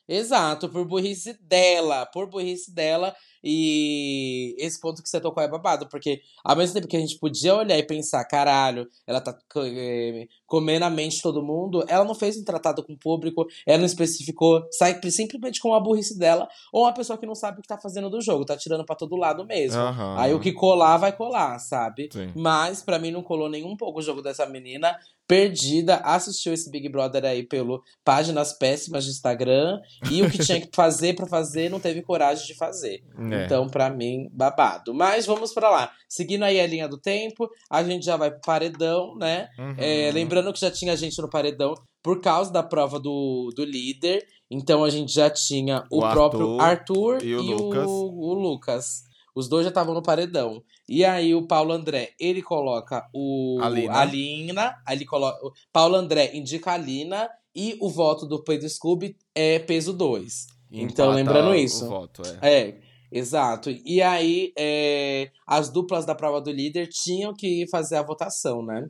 Exato, 0.08 0.68
por 0.68 0.84
burrice 0.84 1.38
dela, 1.42 2.06
por 2.06 2.28
burrice 2.28 2.74
dela. 2.74 3.14
E 3.44 4.54
esse 4.58 4.80
ponto 4.80 5.02
que 5.02 5.08
você 5.08 5.20
tocou 5.20 5.42
é 5.42 5.48
babado, 5.48 5.88
porque 5.88 6.20
ao 6.44 6.54
mesmo 6.54 6.74
tempo 6.74 6.86
que 6.86 6.96
a 6.96 7.00
gente 7.00 7.18
podia 7.18 7.54
olhar 7.54 7.76
e 7.76 7.82
pensar, 7.82 8.24
caralho, 8.24 8.88
ela 9.04 9.20
tá 9.20 9.36
eh, 9.56 10.28
comendo 10.46 10.84
a 10.84 10.90
mente 10.90 11.16
de 11.16 11.22
todo 11.22 11.42
mundo, 11.42 11.84
ela 11.88 12.04
não 12.04 12.14
fez 12.14 12.36
um 12.36 12.44
tratado 12.44 12.84
com 12.84 12.92
o 12.92 12.98
público, 12.98 13.44
ela 13.66 13.78
não 13.78 13.86
especificou, 13.86 14.62
sai 14.70 15.00
simplesmente 15.10 15.60
com 15.60 15.74
a 15.74 15.80
burrice 15.80 16.16
dela, 16.16 16.48
ou 16.72 16.84
uma 16.84 16.94
pessoa 16.94 17.18
que 17.18 17.26
não 17.26 17.34
sabe 17.34 17.58
o 17.58 17.62
que 17.62 17.68
tá 17.68 17.78
fazendo 17.78 18.08
do 18.08 18.20
jogo, 18.20 18.44
tá 18.44 18.56
tirando 18.56 18.84
pra 18.84 18.94
todo 18.94 19.16
lado 19.16 19.44
mesmo. 19.44 19.80
Aham. 19.80 20.16
Aí 20.18 20.32
o 20.32 20.38
que 20.38 20.52
colar, 20.52 20.98
vai 20.98 21.16
colar, 21.16 21.58
sabe? 21.58 22.10
Sim. 22.12 22.32
Mas 22.36 22.80
pra 22.80 22.98
mim 22.98 23.10
não 23.10 23.24
colou 23.24 23.48
nem 23.48 23.64
um 23.64 23.76
pouco 23.76 23.98
o 23.98 24.02
jogo 24.02 24.22
dessa 24.22 24.46
menina. 24.46 24.96
Perdida, 25.32 25.96
assistiu 26.04 26.52
esse 26.52 26.70
Big 26.70 26.90
Brother 26.90 27.24
aí 27.24 27.42
pelo 27.42 27.82
páginas 28.04 28.52
péssimas 28.52 29.04
de 29.04 29.10
Instagram. 29.12 29.80
E 30.10 30.20
o 30.20 30.30
que 30.30 30.36
tinha 30.38 30.60
que 30.60 30.68
fazer 30.76 31.14
pra 31.14 31.26
fazer, 31.26 31.70
não 31.70 31.80
teve 31.80 32.02
coragem 32.02 32.46
de 32.46 32.54
fazer. 32.54 33.02
É. 33.30 33.46
Então, 33.46 33.66
pra 33.66 33.88
mim, 33.88 34.28
babado. 34.30 34.92
Mas 34.92 35.24
vamos 35.24 35.54
pra 35.54 35.70
lá. 35.70 35.90
Seguindo 36.06 36.42
aí 36.42 36.60
a 36.60 36.66
linha 36.66 36.86
do 36.86 36.98
tempo, 36.98 37.48
a 37.70 37.82
gente 37.82 38.04
já 38.04 38.14
vai 38.14 38.30
pro 38.30 38.42
paredão, 38.42 39.16
né? 39.16 39.48
Uhum. 39.58 39.74
É, 39.78 40.10
lembrando 40.12 40.52
que 40.52 40.60
já 40.60 40.70
tinha 40.70 40.94
gente 40.98 41.18
no 41.22 41.30
paredão 41.30 41.72
por 42.02 42.20
causa 42.20 42.52
da 42.52 42.62
prova 42.62 43.00
do, 43.00 43.50
do 43.56 43.64
líder. 43.64 44.22
Então 44.50 44.84
a 44.84 44.90
gente 44.90 45.14
já 45.14 45.30
tinha 45.30 45.82
o, 45.90 46.04
O 46.04 46.10
próprio 46.10 46.60
Arthur 46.60 47.24
e 47.24 47.28
e, 47.28 47.34
o 47.34 47.40
o, 47.40 47.42
Lucas. 47.42 47.86
o 47.88 48.34
Lucas. 48.34 49.11
Os 49.34 49.48
dois 49.48 49.64
já 49.64 49.70
estavam 49.70 49.94
no 49.94 50.02
paredão. 50.02 50.62
E 50.88 51.04
aí 51.04 51.34
o 51.34 51.46
Paulo 51.46 51.72
André, 51.72 52.10
ele 52.18 52.42
coloca 52.42 53.08
o 53.12 53.58
A 53.62 53.68
Lina. 53.68 53.98
a 53.98 54.04
Lina, 54.04 54.82
aí 54.86 54.96
ele 54.96 55.04
coloca 55.04 55.44
o 55.46 55.52
Paulo 55.72 55.96
André 55.96 56.30
indica 56.34 56.72
a 56.72 56.76
Lina 56.76 57.28
e 57.54 57.76
o 57.80 57.88
voto 57.88 58.26
do 58.26 58.42
Pedro 58.42 58.68
Scooby 58.68 59.16
é 59.34 59.58
peso 59.58 59.92
2. 59.92 60.46
Então, 60.72 61.10
lembrando 61.10 61.50
o 61.50 61.54
isso. 61.54 61.86
voto, 61.86 62.22
é. 62.40 62.60
É, 62.60 62.78
exato. 63.10 63.70
E 63.84 64.00
aí, 64.00 64.52
é, 64.56 65.30
as 65.46 65.68
duplas 65.68 66.06
da 66.06 66.14
prova 66.14 66.40
do 66.40 66.50
líder 66.50 66.88
tinham 66.88 67.34
que 67.34 67.66
fazer 67.70 67.96
a 67.96 68.02
votação, 68.02 68.62
né? 68.62 68.88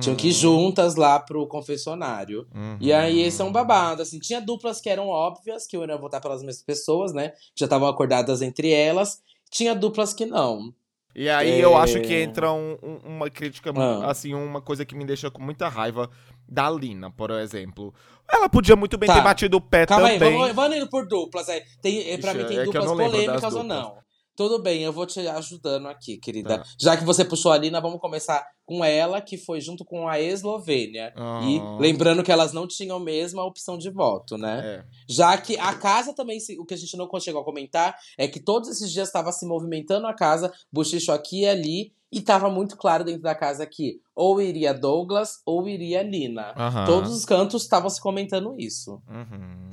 Tinham 0.00 0.16
que 0.16 0.28
ir 0.28 0.32
juntas 0.32 0.96
lá 0.96 1.20
pro 1.20 1.46
confessionário. 1.46 2.46
Uhum. 2.52 2.76
E 2.80 2.92
aí, 2.92 3.20
esse 3.22 3.40
é 3.40 3.44
um 3.44 3.52
babado, 3.52 4.02
assim. 4.02 4.18
Tinha 4.18 4.40
duplas 4.40 4.80
que 4.80 4.88
eram 4.88 5.08
óbvias, 5.08 5.66
que 5.66 5.76
iam 5.76 5.98
votar 6.00 6.20
pelas 6.20 6.42
mesmas 6.42 6.64
pessoas, 6.64 7.12
né? 7.12 7.32
Já 7.56 7.66
estavam 7.66 7.88
acordadas 7.88 8.42
entre 8.42 8.70
elas. 8.70 9.20
Tinha 9.50 9.74
duplas 9.74 10.12
que 10.12 10.26
não. 10.26 10.72
E 11.14 11.28
aí 11.28 11.50
É. 11.60 11.64
eu 11.64 11.76
acho 11.76 12.00
que 12.00 12.14
entra 12.14 12.52
um- 12.52 12.78
um- 12.82 12.98
uma 13.16 13.28
crítica, 13.30 13.72
Ah. 13.76 14.10
assim, 14.10 14.34
uma 14.34 14.60
coisa 14.60 14.84
que 14.84 14.94
me 14.94 15.04
deixa 15.04 15.30
com 15.30 15.42
muita 15.42 15.68
raiva 15.68 16.08
da 16.48 16.70
Lina, 16.70 17.10
por 17.10 17.30
exemplo. 17.30 17.92
Ela 18.30 18.48
podia 18.48 18.76
muito 18.76 18.96
bem 18.96 19.08
Tá. 19.08 19.14
ter 19.16 19.22
batido 19.22 19.56
o 19.56 19.60
pé 19.60 19.84
Calma 19.86 20.08
aí, 20.08 20.18
também. 20.18 20.38
vamos, 20.38 20.54
vamos 20.54 20.76
indo 20.76 20.88
por 20.88 21.08
duplas. 21.08 21.48
É, 21.48 21.60
tem, 21.82 22.10
é, 22.12 22.18
pra 22.18 22.30
Ixi, 22.32 22.38
mim, 22.42 22.48
tem 22.48 22.58
é 22.58 22.64
duplas 22.64 22.84
polêmicas 22.86 23.42
ou 23.54 23.62
duplas. 23.62 23.66
não. 23.66 23.96
Tudo 24.38 24.62
bem, 24.62 24.82
eu 24.84 24.92
vou 24.92 25.04
te 25.04 25.18
ajudando 25.18 25.88
aqui, 25.88 26.16
querida. 26.16 26.58
Tá. 26.58 26.64
Já 26.78 26.96
que 26.96 27.02
você 27.04 27.24
puxou 27.24 27.50
a 27.50 27.58
Lina, 27.58 27.80
vamos 27.80 28.00
começar 28.00 28.46
com 28.64 28.84
ela, 28.84 29.20
que 29.20 29.36
foi 29.36 29.60
junto 29.60 29.84
com 29.84 30.06
a 30.06 30.20
Eslovênia. 30.20 31.12
E 31.42 31.58
Ah. 31.58 31.76
lembrando 31.80 32.22
que 32.22 32.30
elas 32.30 32.52
não 32.52 32.64
tinham 32.64 33.00
mesmo 33.00 33.40
a 33.40 33.44
opção 33.44 33.76
de 33.76 33.90
voto, 33.90 34.38
né? 34.38 34.60
É. 34.64 34.84
Já 35.08 35.36
que 35.36 35.58
a 35.58 35.74
casa 35.74 36.14
também, 36.14 36.38
o 36.56 36.64
que 36.64 36.72
a 36.72 36.76
gente 36.76 36.96
não 36.96 37.08
chegou 37.18 37.40
a 37.42 37.44
comentar, 37.44 37.96
é 38.16 38.28
que 38.28 38.38
todos 38.38 38.68
esses 38.68 38.92
dias 38.92 39.08
estava 39.08 39.32
se 39.32 39.44
movimentando 39.44 40.06
a 40.06 40.14
casa, 40.14 40.52
bochicho 40.72 41.10
aqui 41.10 41.40
e 41.40 41.48
ali, 41.48 41.92
e 42.12 42.20
tava 42.20 42.48
muito 42.48 42.76
claro 42.76 43.02
dentro 43.02 43.22
da 43.22 43.34
casa 43.34 43.66
que 43.66 44.00
ou 44.14 44.40
iria 44.40 44.72
Douglas 44.72 45.42
ou 45.44 45.68
iria 45.68 46.00
Lina. 46.04 46.54
Todos 46.86 47.10
os 47.12 47.24
cantos 47.24 47.62
estavam 47.64 47.90
se 47.90 48.00
comentando 48.00 48.54
isso. 48.56 49.02
Uhum. 49.08 49.68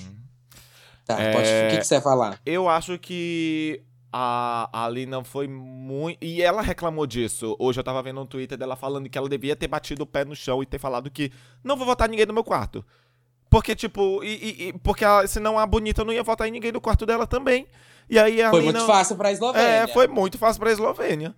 Tá, 1.06 1.21
É. 1.21 1.32
pode, 1.34 1.47
o 1.47 1.69
que, 1.69 1.78
que 1.78 1.84
você 1.88 1.93
vai 1.99 2.04
falar? 2.04 2.41
Eu 2.43 2.67
acho 2.67 2.97
que 2.97 3.84
a, 4.17 4.69
a 4.86 4.88
Lina 4.89 5.21
foi 5.25 5.45
muito. 5.45 6.17
E 6.23 6.41
ela 6.41 6.62
reclamou 6.62 7.06
disso. 7.06 7.54
Hoje 7.60 7.82
eu 7.82 7.84
tava 7.84 8.01
vendo 8.01 8.21
um 8.21 8.25
Twitter 8.25 8.58
dela 8.58 8.78
falando 8.78 9.10
que 9.10 9.17
ela 9.17 9.28
devia 9.28 9.58
ter 9.58 9.67
batido 9.67 10.04
o 10.04 10.08
pé 10.08 10.23
no 10.23 10.34
chão 10.34 10.63
e 10.63 10.65
ter 10.65 10.80
falado 10.80 11.12
que 11.12 11.34
não 11.62 11.75
vou 11.75 11.86
votar 11.86 12.08
ninguém 12.08 12.25
no 12.25 12.34
meu 12.34 12.43
quarto. 12.43 12.86
Porque, 13.49 13.75
tipo, 13.75 14.23
e, 14.23 14.69
e- 14.69 14.73
porque 14.80 15.04
a- 15.04 15.28
senão 15.28 15.60
a 15.60 15.65
bonita 15.65 16.06
não 16.06 16.13
ia 16.13 16.23
votar 16.23 16.47
em 16.47 16.51
ninguém 16.51 16.71
no 16.71 16.80
quarto 16.80 17.06
dela 17.06 17.28
também. 17.28 17.67
E 18.10 18.17
aí 18.17 18.41
a 18.41 18.51
Foi 18.51 18.62
Lina. 18.62 18.71
muito 18.71 18.86
fácil 18.88 19.17
pra 19.17 19.32
Eslovênia. 19.34 19.67
É, 19.67 19.88
foi 19.88 20.08
muito 20.08 20.38
fácil 20.38 20.62
pra 20.62 20.71
Eslovênia. 20.71 21.36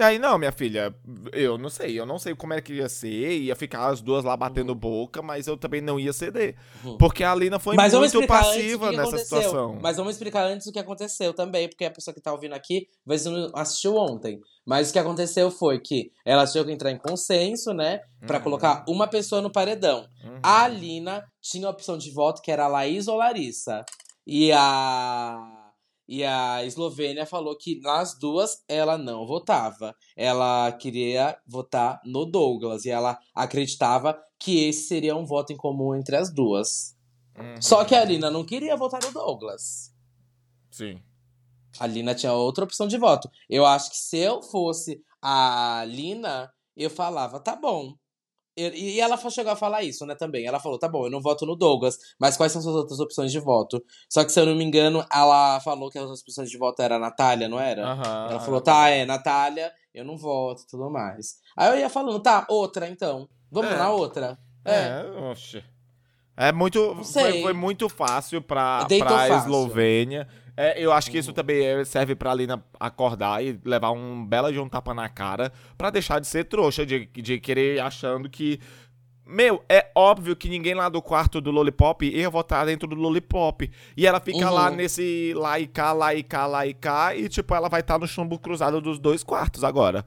E 0.00 0.02
aí, 0.02 0.18
não, 0.18 0.38
minha 0.38 0.50
filha, 0.50 0.94
eu 1.30 1.58
não 1.58 1.68
sei, 1.68 2.00
eu 2.00 2.06
não 2.06 2.18
sei 2.18 2.34
como 2.34 2.54
é 2.54 2.60
que 2.62 2.72
ia 2.72 2.88
ser, 2.88 3.38
ia 3.38 3.54
ficar 3.54 3.86
as 3.88 4.00
duas 4.00 4.24
lá 4.24 4.34
batendo 4.34 4.74
boca, 4.74 5.20
mas 5.20 5.46
eu 5.46 5.58
também 5.58 5.82
não 5.82 6.00
ia 6.00 6.10
ceder. 6.10 6.56
Uhum. 6.82 6.96
Porque 6.96 7.22
a 7.22 7.34
Lina 7.34 7.58
foi 7.58 7.76
Mas 7.76 7.92
muito 7.92 8.26
passiva 8.26 8.90
nessa 8.92 9.02
aconteceu. 9.16 9.24
situação. 9.42 9.78
Mas 9.82 9.98
vamos 9.98 10.14
explicar 10.14 10.44
antes 10.46 10.66
o 10.66 10.72
que 10.72 10.78
aconteceu 10.78 11.34
também, 11.34 11.68
porque 11.68 11.84
a 11.84 11.90
pessoa 11.90 12.14
que 12.14 12.20
tá 12.22 12.32
ouvindo 12.32 12.54
aqui 12.54 12.86
vai 13.04 13.18
não 13.26 13.50
assistiu 13.54 13.94
ontem. 13.94 14.40
Mas 14.66 14.88
o 14.88 14.92
que 14.94 14.98
aconteceu 14.98 15.50
foi 15.50 15.78
que 15.78 16.10
elas 16.24 16.50
tinham 16.50 16.64
que 16.64 16.72
entrar 16.72 16.90
em 16.90 16.98
consenso, 16.98 17.74
né? 17.74 18.00
Pra 18.26 18.38
Uhum. 18.38 18.44
colocar 18.44 18.82
uma 18.88 19.06
pessoa 19.06 19.42
no 19.42 19.52
paredão. 19.52 20.06
Uhum. 20.24 20.38
A 20.42 20.62
Alina 20.62 21.22
tinha 21.42 21.66
a 21.66 21.70
opção 21.70 21.98
de 21.98 22.10
voto 22.10 22.40
que 22.40 22.50
era 22.50 22.64
a 22.64 22.68
Laís 22.68 23.06
ou 23.06 23.18
Larissa. 23.18 23.84
E 24.26 24.50
a. 24.50 25.59
E 26.10 26.24
a 26.24 26.64
Eslovênia 26.64 27.24
falou 27.24 27.56
que 27.56 27.80
nas 27.80 28.18
duas 28.18 28.64
ela 28.66 28.98
não 28.98 29.24
votava. 29.24 29.94
Ela 30.16 30.72
queria 30.72 31.38
votar 31.46 32.00
no 32.04 32.26
Douglas. 32.26 32.84
E 32.84 32.90
ela 32.90 33.16
acreditava 33.32 34.20
que 34.36 34.64
esse 34.64 34.88
seria 34.88 35.14
um 35.14 35.24
voto 35.24 35.52
em 35.52 35.56
comum 35.56 35.94
entre 35.94 36.16
as 36.16 36.28
duas. 36.28 36.96
Uhum. 37.38 37.62
Só 37.62 37.84
que 37.84 37.94
a 37.94 38.00
Alina 38.00 38.28
não 38.28 38.44
queria 38.44 38.76
votar 38.76 39.00
no 39.00 39.12
Douglas. 39.12 39.94
Sim. 40.72 41.00
A 41.78 41.86
Lina 41.86 42.12
tinha 42.12 42.32
outra 42.32 42.64
opção 42.64 42.88
de 42.88 42.98
voto. 42.98 43.30
Eu 43.48 43.64
acho 43.64 43.90
que 43.90 43.96
se 43.96 44.18
eu 44.18 44.42
fosse 44.42 45.00
a 45.22 45.84
Lina, 45.86 46.52
eu 46.76 46.90
falava, 46.90 47.38
tá 47.38 47.54
bom. 47.54 47.94
E 48.68 49.00
ela 49.00 49.16
chegou 49.30 49.52
a 49.52 49.56
falar 49.56 49.82
isso, 49.82 50.04
né, 50.06 50.14
também. 50.14 50.46
Ela 50.46 50.60
falou, 50.60 50.78
tá 50.78 50.88
bom, 50.88 51.06
eu 51.06 51.10
não 51.10 51.20
voto 51.20 51.44
no 51.46 51.56
Douglas, 51.56 51.98
mas 52.18 52.36
quais 52.36 52.52
são 52.52 52.60
suas 52.62 52.74
outras 52.76 53.00
opções 53.00 53.32
de 53.32 53.38
voto? 53.38 53.82
Só 54.08 54.24
que, 54.24 54.32
se 54.32 54.40
eu 54.40 54.46
não 54.46 54.54
me 54.54 54.64
engano, 54.64 55.04
ela 55.12 55.60
falou 55.60 55.90
que 55.90 55.98
as 55.98 56.04
outras 56.04 56.20
opções 56.22 56.50
de 56.50 56.58
voto 56.58 56.80
era 56.82 56.96
a 56.96 56.98
Natália, 56.98 57.48
não 57.48 57.58
era? 57.60 57.86
Aham. 57.86 58.26
Ela 58.30 58.40
falou, 58.40 58.60
tá, 58.60 58.88
é, 58.88 59.04
Natália, 59.04 59.72
eu 59.94 60.04
não 60.04 60.16
voto 60.16 60.62
e 60.62 60.66
tudo 60.66 60.90
mais. 60.90 61.36
Aí 61.56 61.68
eu 61.70 61.78
ia 61.78 61.88
falando, 61.88 62.20
tá, 62.20 62.46
outra 62.48 62.88
então. 62.88 63.28
Vamos 63.50 63.72
É. 63.72 63.76
na 63.76 63.90
outra? 63.90 64.38
É. 64.64 64.74
É, 64.74 65.04
oxe. 65.30 65.64
É 66.42 66.52
muito. 66.52 66.96
Foi, 67.04 67.42
foi 67.42 67.52
muito 67.52 67.88
fácil 67.88 68.40
pra 68.40 68.86
fácil. 68.88 69.36
Eslovênia. 69.36 70.26
É, 70.56 70.82
eu 70.82 70.92
acho 70.92 71.10
que 71.10 71.18
isso 71.18 71.28
Uhum. 71.30 71.34
também 71.34 71.64
é- 71.64 71.84
serve 71.84 72.14
pra 72.14 72.32
Lina 72.34 72.62
acordar 72.78 73.44
e 73.44 73.58
levar 73.64 73.90
um 73.92 74.24
bela 74.26 74.50
de 74.52 74.58
um 74.58 74.68
tapa 74.68 74.94
na 74.94 75.08
cara 75.08 75.52
pra 75.76 75.90
deixar 75.90 76.18
de 76.18 76.26
ser 76.26 76.44
trouxa, 76.44 76.84
de, 76.86 77.06
de 77.06 77.38
querer 77.38 77.80
achando 77.80 78.28
que. 78.28 78.58
Meu, 79.26 79.62
é 79.68 79.90
óbvio 79.94 80.34
que 80.34 80.48
ninguém 80.48 80.74
lá 80.74 80.88
do 80.88 81.00
quarto 81.00 81.40
do 81.40 81.50
Lollipop 81.50 82.04
ia 82.04 82.28
votar 82.28 82.66
dentro 82.66 82.88
do 82.88 82.96
Lollipop. 82.96 83.70
E 83.96 84.06
ela 84.06 84.18
fica 84.18 84.48
Uhum. 84.48 84.54
lá 84.54 84.70
nesse 84.70 85.32
lá 85.36 85.60
e 85.60 85.66
cá, 85.66 85.92
lá 85.92 86.14
e 86.14 86.22
cá, 86.22 86.46
lá 86.46 86.66
e 86.66 86.74
cá. 86.74 87.14
E, 87.14 87.28
tipo, 87.28 87.54
ela 87.54 87.68
vai 87.68 87.80
estar 87.80 87.98
no 87.98 88.08
chumbo 88.08 88.38
cruzado 88.38 88.80
dos 88.80 88.98
dois 88.98 89.22
quartos 89.22 89.62
agora. 89.62 90.04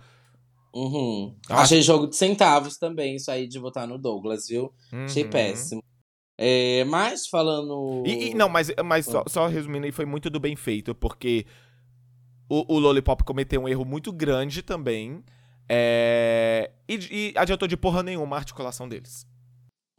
Uhum. 0.73 1.35
Achei 1.49 1.81
jogo 1.81 2.07
de 2.07 2.15
centavos 2.15 2.77
também, 2.77 3.15
isso 3.15 3.29
aí 3.31 3.47
de 3.47 3.59
votar 3.59 3.87
no 3.87 3.97
Douglas, 3.97 4.47
viu? 4.47 4.73
Achei 5.05 5.23
Uhum. 5.23 5.29
péssimo. 5.29 5.83
É, 6.37 6.83
mas 6.85 7.27
falando. 7.27 8.03
E, 8.05 8.29
e- 8.29 8.33
não, 8.33 8.49
mas, 8.49 8.71
mas 8.83 9.07
Ah. 9.07 9.11
só, 9.11 9.23
só 9.27 9.47
resumindo 9.47 9.85
aí, 9.85 9.91
foi 9.91 10.05
muito 10.05 10.29
do 10.29 10.39
bem 10.39 10.55
feito, 10.55 10.95
porque 10.95 11.45
o, 12.49 12.75
o 12.75 12.79
Lollipop 12.79 13.23
cometeu 13.23 13.61
um 13.61 13.67
erro 13.69 13.85
muito 13.85 14.11
grande 14.11 14.61
também. 14.61 15.23
É, 15.69 16.71
e, 16.89 16.95
e 16.95 17.33
adiantou 17.37 17.67
de 17.67 17.77
porra 17.77 18.03
nenhuma 18.03 18.35
a 18.35 18.39
articulação 18.39 18.87
deles. 18.89 19.25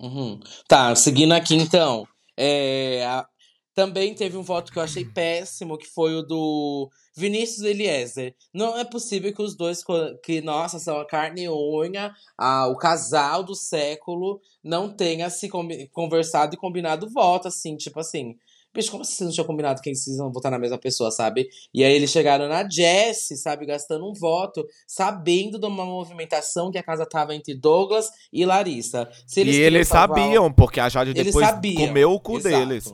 Uhum. 0.01 0.39
Tá, 0.69 0.95
seguindo 0.95 1.33
aqui 1.33 1.55
então. 1.55 2.07
É, 2.37 3.05
a- 3.07 3.27
também 3.75 4.15
teve 4.15 4.37
um 4.37 4.43
voto 4.43 4.73
que 4.73 4.79
eu 4.79 4.83
achei 4.83 5.05
péssimo, 5.05 5.77
que 5.77 5.87
foi 5.87 6.15
o 6.15 6.23
do 6.23 6.91
Vinícius 7.17 7.63
Eliezer. 7.63 8.35
Não 8.53 8.79
é 8.79 8.85
possível 8.85 9.35
que 9.35 9.43
os 9.43 9.57
dois, 9.57 9.83
que, 10.23 10.41
nossa, 10.41 10.79
são 10.79 10.99
a 10.99 11.07
carne 11.07 11.45
e 11.45 11.51
unha, 11.51 12.15
a, 12.39 12.69
o 12.69 12.77
casal 12.77 13.43
do 13.43 13.55
século, 13.55 14.41
não 14.63 14.89
tenha 14.89 15.29
se 15.29 15.49
conversado 15.93 16.55
e 16.55 16.59
combinado 16.59 17.11
voto, 17.11 17.49
assim, 17.49 17.77
tipo 17.77 17.99
assim. 17.99 18.37
Bicho, 18.73 18.91
como 18.91 19.03
assim 19.03 19.15
vocês 19.15 19.29
não 19.29 19.33
tinham 19.33 19.47
combinado 19.47 19.81
quem 19.81 19.95
vocês 19.95 20.17
vão 20.17 20.33
votar 20.33 20.51
na 20.51 20.59
mesma 20.59 20.77
pessoa, 20.77 21.09
sabe? 21.09 21.49
E 21.73 21.85
aí 21.85 21.93
eles 21.93 22.11
chegaram 22.11 22.49
na 22.49 22.69
Jessie, 22.69 23.37
sabe, 23.37 23.67
gastando 23.67 24.05
um 24.05 24.13
voto, 24.13 24.67
sabendo 24.85 25.61
de 25.61 25.67
uma 25.67 25.85
movimentação 25.85 26.73
que 26.73 26.79
a 26.79 26.83
casa 26.83 27.07
tava 27.07 27.37
entre 27.37 27.55
Douglas 27.55 28.11
e 28.33 28.45
Larissa. 28.45 29.09
Se 29.29 29.45
e 29.45 29.61
eles 29.61 29.87
sabiam, 29.87 30.53
porque 30.53 30.81
a 30.81 30.89
Jade 30.89 31.11
Eles 31.11 31.27
depois 31.27 31.49
comeu 31.77 32.13
o 32.13 32.19
cu 32.19 32.39
Exato. 32.39 32.57
deles. 32.57 32.93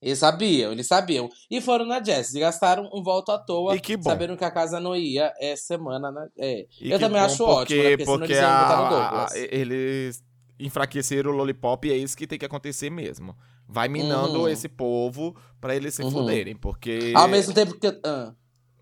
Eles 0.00 0.18
sabiam, 0.20 0.70
eles 0.72 0.86
sabiam. 0.86 1.28
E 1.50 1.60
foram 1.60 1.84
na 1.84 2.02
Jess, 2.02 2.32
e 2.34 2.40
gastaram 2.40 2.88
um 2.94 3.02
voto 3.02 3.32
à 3.32 3.38
toa, 3.38 3.74
E 3.74 3.80
que 3.80 3.96
bom. 3.96 4.04
sabendo 4.04 4.36
que 4.36 4.44
a 4.44 4.50
casa 4.50 4.78
não 4.78 4.94
ia 4.94 5.32
essa 5.40 5.64
semana, 5.64 6.10
né? 6.12 6.28
É. 6.38 6.66
Eu 6.80 6.98
também 7.00 7.18
bom, 7.20 7.26
acho 7.26 7.44
ótimo, 7.44 7.82
né? 7.82 7.90
Porque, 7.96 8.04
porque 8.04 8.24
eles 8.32 8.38
iam 8.38 8.50
botar 8.60 8.76
no 8.90 8.96
a- 8.96 9.24
a- 9.26 9.28
eles 9.36 10.22
enfraqueceram 10.60 11.30
o 11.32 11.34
Lollipop 11.34 11.86
e 11.86 11.92
é 11.92 11.96
isso 11.96 12.16
que 12.16 12.26
tem 12.26 12.38
que 12.38 12.44
acontecer 12.44 12.90
mesmo. 12.90 13.36
Vai 13.66 13.88
minando 13.88 14.40
Uhum. 14.40 14.48
esse 14.48 14.68
povo 14.68 15.36
pra 15.60 15.74
eles 15.74 15.94
se 15.94 16.02
Uhum. 16.02 16.10
fuderem, 16.10 16.56
porque... 16.56 17.12
Ao 17.14 17.28
mesmo 17.28 17.52
tempo 17.52 17.74
que. 17.78 17.86
ah, 18.04 18.32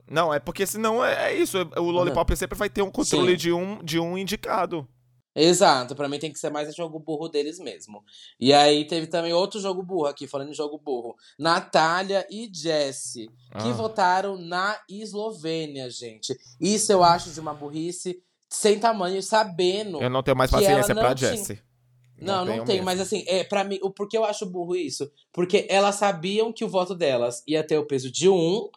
Não, 0.09 0.33
é 0.33 0.39
porque 0.39 0.65
senão 0.67 1.05
é, 1.05 1.33
é 1.33 1.37
isso, 1.37 1.59
o 1.77 1.91
Lollipop 1.91 2.37
sempre 2.37 2.57
vai 2.57 2.71
ter 2.71 2.83
um 2.83 2.91
controle 2.91 3.33
Sim. 3.33 3.37
de 3.37 3.53
um, 3.53 3.83
de 3.83 3.99
um 3.99 4.17
indicado. 4.17 4.87
Exato, 5.39 5.95
pra 5.95 6.09
mim 6.09 6.19
tem 6.19 6.33
que 6.33 6.39
ser 6.39 6.49
mais 6.51 6.75
jogo 6.75 6.99
burro 6.99 7.29
deles 7.29 7.59
mesmo. 7.59 8.03
E 8.41 8.53
aí 8.55 8.87
teve 8.87 9.07
também 9.07 9.35
outro 9.35 9.61
jogo 9.61 9.83
burro 9.83 10.07
aqui, 10.07 10.27
falando 10.27 10.49
em 10.51 10.55
jogo 10.55 10.79
burro. 10.79 11.15
Natália 11.39 12.27
e 12.31 12.51
Jessie, 12.53 13.29
que 13.61 13.69
Ah. 13.69 13.73
votaram 13.73 14.39
na 14.39 14.81
Eslovênia, 14.89 15.91
gente. 15.91 16.35
Isso 16.61 16.91
eu 16.91 17.05
acho 17.05 17.31
de 17.31 17.39
uma 17.41 17.53
burrice 17.55 18.23
sem 18.49 18.79
tamanho, 18.79 19.23
sabendo. 19.23 20.01
Eu 20.03 20.09
não 20.09 20.23
tenho 20.23 20.37
mais 20.37 20.51
que 20.51 20.57
paciência 20.57 20.95
pra 20.95 21.09
não 21.11 21.15
tinha- 21.15 21.37
Jessie. 21.37 21.61
Não, 22.19 22.47
não, 22.47 22.65
tem, 22.65 22.77
mesmo. 22.77 22.85
mas 22.87 22.99
assim, 22.99 23.25
é, 23.27 23.45
para 23.45 23.63
mim, 23.63 23.79
o 23.83 23.91
porquê 23.91 24.17
eu 24.17 24.25
acho 24.25 24.47
burro 24.47 24.75
isso? 24.75 25.11
Porque 25.33 25.67
elas 25.69 25.97
sabiam 25.97 26.51
que 26.51 26.65
o 26.65 26.69
voto 26.69 26.95
delas 26.95 27.43
ia 27.47 27.63
ter 27.63 27.77
o 27.77 27.85
peso 27.85 28.11
de 28.11 28.27
um, 28.27 28.71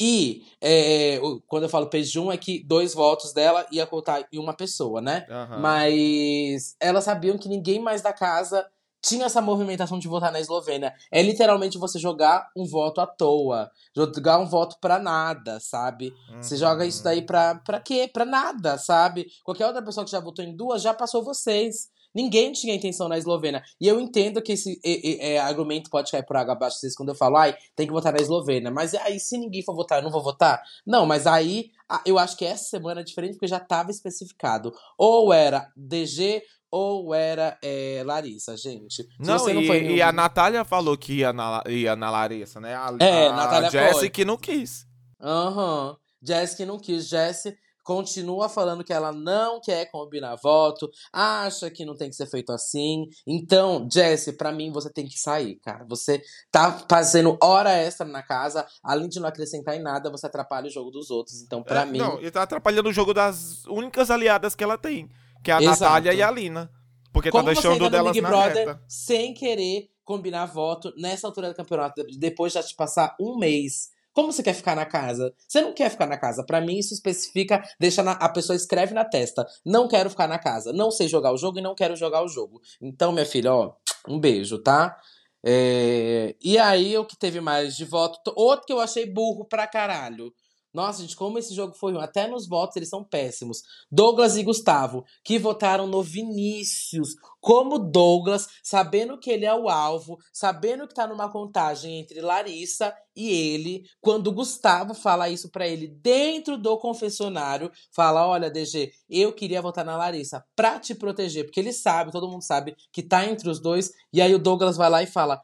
e 0.00 0.42
é, 0.60 1.18
o- 1.22 1.40
quando 1.46 1.64
eu 1.64 1.68
falo 1.68 1.88
peso 1.88 2.12
de 2.12 2.20
um, 2.20 2.30
é 2.32 2.36
que 2.36 2.62
dois 2.64 2.92
votos 2.94 3.32
dela 3.32 3.66
ia 3.72 3.86
contar 3.86 4.26
em 4.32 4.38
uma 4.38 4.54
pessoa, 4.54 5.00
né? 5.00 5.26
Aham. 5.30 5.60
Mas 5.60 6.76
elas 6.80 7.04
sabiam 7.04 7.38
que 7.38 7.48
ninguém 7.48 7.80
mais 7.80 8.02
da 8.02 8.12
casa 8.12 8.66
tinha 9.02 9.26
essa 9.26 9.40
movimentação 9.40 9.98
de 10.00 10.08
votar 10.08 10.32
na 10.32 10.40
Eslovênia. 10.40 10.92
É 11.12 11.22
literalmente 11.22 11.78
você 11.78 11.96
jogar 11.98 12.48
um 12.56 12.64
voto 12.66 13.00
à 13.00 13.06
toa. 13.06 13.70
Jogar 13.94 14.38
um 14.38 14.46
voto 14.46 14.76
pra 14.80 14.98
nada, 14.98 15.60
sabe? 15.60 16.12
Você 16.42 16.56
joga 16.56 16.84
isso 16.84 17.04
daí 17.04 17.22
pra, 17.22 17.54
pra 17.64 17.78
quê? 17.80 18.10
Pra 18.12 18.24
nada, 18.24 18.76
sabe? 18.78 19.26
Qualquer 19.44 19.66
outra 19.66 19.82
pessoa 19.84 20.04
que 20.04 20.10
já 20.10 20.18
votou 20.18 20.44
em 20.44 20.56
duas 20.56 20.82
já 20.82 20.92
passou 20.92 21.22
vocês. 21.22 21.88
Ninguém 22.16 22.50
tinha 22.52 22.74
intenção 22.74 23.08
na 23.08 23.18
Eslovênia. 23.18 23.62
E 23.78 23.86
eu 23.86 24.00
entendo 24.00 24.40
que 24.40 24.52
esse 24.52 24.80
e- 24.82 25.00
e- 25.04 25.18
é, 25.20 25.38
argumento 25.38 25.90
pode 25.90 26.10
cair 26.10 26.24
por 26.24 26.34
água 26.34 26.54
abaixo 26.54 26.78
vocês 26.78 26.96
quando 26.96 27.10
eu 27.10 27.14
falo, 27.14 27.36
ai, 27.36 27.54
tem 27.76 27.86
que 27.86 27.92
votar 27.92 28.10
na 28.14 28.18
Eslovênia. 28.20 28.70
Mas 28.70 28.94
aí, 28.94 29.20
se 29.20 29.36
ninguém 29.36 29.62
for 29.62 29.74
votar, 29.74 29.98
eu 29.98 30.02
não 30.04 30.10
vou 30.10 30.22
votar? 30.22 30.62
Não, 30.86 31.04
mas 31.04 31.26
aí 31.26 31.70
a- 31.86 32.00
eu 32.06 32.18
acho 32.18 32.34
que 32.38 32.44
essa 32.46 32.64
semana 32.64 33.02
é 33.02 33.04
diferente 33.04 33.34
porque 33.34 33.46
já 33.46 33.58
estava 33.58 33.90
especificado. 33.90 34.72
Ou 34.96 35.30
era 35.30 35.70
DG 35.76 36.42
ou 36.70 37.14
era 37.14 37.56
é, 37.62 38.02
Larissa, 38.04 38.56
gente. 38.56 39.02
Se 39.02 39.08
Não, 39.20 39.38
você 39.38 39.50
e, 39.50 39.54
não 39.54 39.62
foi 39.64 39.82
e 39.86 40.00
a 40.02 40.10
Natália 40.10 40.64
falou 40.64 40.96
que 40.96 41.18
ia 41.18 41.32
na, 41.34 41.62
ia 41.68 41.94
na 41.94 42.10
Larissa, 42.10 42.58
né? 42.60 42.74
A, 42.74 42.96
É, 42.98 43.28
a 43.28 43.32
Natália 43.32 43.70
Jessie 43.70 43.92
foi. 44.00 44.10
que 44.10 44.24
não 44.24 44.36
quis. 44.38 44.86
Aham. 45.20 45.96
Jess 46.22 46.54
que 46.54 46.64
não 46.64 46.78
quis. 46.78 47.06
Jess 47.08 47.44
continua 47.86 48.48
falando 48.48 48.82
que 48.82 48.92
ela 48.92 49.12
não 49.12 49.60
quer 49.60 49.88
combinar 49.92 50.34
voto, 50.42 50.90
acha 51.12 51.70
que 51.70 51.84
não 51.84 51.94
tem 51.94 52.10
que 52.10 52.16
ser 52.16 52.26
feito 52.26 52.50
assim. 52.50 53.04
Então, 53.24 53.88
Jess, 53.90 54.32
pra 54.36 54.50
mim 54.50 54.72
você 54.72 54.92
tem 54.92 55.06
que 55.06 55.16
sair, 55.16 55.54
cara. 55.60 55.86
Você 55.88 56.20
tá 56.50 56.84
fazendo 56.90 57.38
hora 57.40 57.70
extra 57.70 58.04
na 58.04 58.24
casa, 58.24 58.66
além 58.82 59.08
de 59.08 59.20
não 59.20 59.28
acrescentar 59.28 59.76
em 59.76 59.82
nada, 59.82 60.10
você 60.10 60.26
atrapalha 60.26 60.66
o 60.66 60.70
jogo 60.70 60.90
dos 60.90 61.10
outros. 61.10 61.40
Então, 61.40 61.62
pra 61.62 61.82
É, 61.82 61.86
mim. 61.86 61.98
Não, 61.98 62.18
ele 62.18 62.30
tá 62.32 62.42
atrapalhando 62.42 62.88
o 62.88 62.92
jogo 62.92 63.14
das 63.14 63.64
únicas 63.66 64.10
aliadas 64.10 64.56
que 64.56 64.64
ela 64.64 64.76
tem, 64.76 65.08
que 65.44 65.52
é 65.52 65.54
a 65.54 65.62
Exato. 65.62 65.80
Natália 65.84 66.12
e 66.12 66.20
a 66.22 66.30
Lina. 66.30 66.68
Porque 67.12 67.30
Como 67.30 67.44
tá 67.44 67.52
deixando 67.52 67.88
delas 67.88 68.12
Big 68.12 68.20
na 68.20 68.28
Brother 68.28 68.66
reta. 68.66 68.82
sem 68.88 69.32
querer 69.32 69.88
combinar 70.04 70.46
voto 70.46 70.92
nessa 70.98 71.26
altura 71.28 71.48
do 71.50 71.54
campeonato, 71.54 72.02
depois 72.18 72.52
de 72.52 72.58
já 72.58 72.64
te 72.66 72.74
passar 72.74 73.14
um 73.20 73.38
mês? 73.38 73.94
Como 74.16 74.32
você 74.32 74.42
quer 74.42 74.54
ficar 74.54 74.74
na 74.74 74.86
casa? 74.86 75.30
Você 75.46 75.60
não 75.60 75.74
quer 75.74 75.90
ficar 75.90 76.06
na 76.06 76.16
casa. 76.16 76.42
Pra 76.42 76.58
mim, 76.58 76.78
isso 76.78 76.94
especifica, 76.94 77.62
deixa 77.78 78.02
na- 78.02 78.12
a 78.12 78.30
pessoa 78.30 78.56
escreve 78.56 78.94
na 78.94 79.04
testa. 79.04 79.46
Não 79.62 79.86
quero 79.86 80.08
ficar 80.08 80.26
na 80.26 80.38
casa. 80.38 80.72
Não 80.72 80.90
sei 80.90 81.06
jogar 81.06 81.32
o 81.32 81.36
jogo 81.36 81.58
e 81.58 81.62
não 81.62 81.74
quero 81.74 81.94
jogar 81.94 82.24
o 82.24 82.28
jogo. 82.28 82.62
Então, 82.80 83.12
minha 83.12 83.26
filha, 83.26 83.52
ó, 83.52 83.74
um 84.08 84.18
beijo, 84.18 84.58
tá? 84.58 84.96
É, 85.44 86.34
E 86.42 86.56
aí, 86.56 86.96
o 86.96 87.04
que 87.04 87.14
teve 87.18 87.42
mais 87.42 87.76
de 87.76 87.84
voto? 87.84 88.32
Outro 88.34 88.64
que 88.66 88.72
eu 88.72 88.80
achei 88.80 89.04
burro 89.04 89.44
pra 89.44 89.66
caralho. 89.66 90.32
Nossa, 90.76 91.00
gente, 91.00 91.16
como 91.16 91.38
esse 91.38 91.54
jogo 91.54 91.74
foi 91.74 91.94
ruim. 91.94 92.02
Até 92.02 92.28
nos 92.28 92.46
votos 92.46 92.76
eles 92.76 92.90
são 92.90 93.02
péssimos. 93.02 93.62
Douglas 93.90 94.36
e 94.36 94.42
Gustavo, 94.42 95.06
que 95.24 95.38
votaram 95.38 95.86
no 95.86 96.02
Vinícius. 96.02 97.14
Como 97.40 97.78
Douglas, 97.78 98.46
sabendo 98.62 99.18
que 99.18 99.30
ele 99.30 99.46
é 99.46 99.54
o 99.54 99.70
alvo, 99.70 100.18
sabendo 100.30 100.86
que 100.86 100.92
tá 100.94 101.06
numa 101.06 101.32
contagem 101.32 101.98
entre 102.00 102.20
Larissa 102.20 102.94
e 103.16 103.30
ele, 103.30 103.84
quando 104.02 104.26
o 104.26 104.32
Gustavo 104.32 104.92
fala 104.92 105.30
isso 105.30 105.48
pra 105.50 105.66
ele 105.66 105.88
dentro 105.88 106.58
do 106.58 106.76
confessionário, 106.76 107.72
fala: 107.90 108.26
Olha, 108.26 108.50
DG, 108.50 108.92
eu 109.08 109.32
queria 109.32 109.62
votar 109.62 109.82
na 109.82 109.96
Larissa 109.96 110.44
pra 110.54 110.78
te 110.78 110.94
proteger, 110.94 111.44
porque 111.44 111.58
ele 111.60 111.72
sabe, 111.72 112.12
todo 112.12 112.28
mundo 112.28 112.42
sabe 112.42 112.76
que 112.92 113.02
tá 113.02 113.24
entre 113.24 113.48
os 113.48 113.60
dois. 113.60 113.90
E 114.12 114.20
aí 114.20 114.34
o 114.34 114.38
Douglas 114.38 114.76
vai 114.76 114.90
lá 114.90 115.02
e 115.02 115.06
fala: 115.06 115.40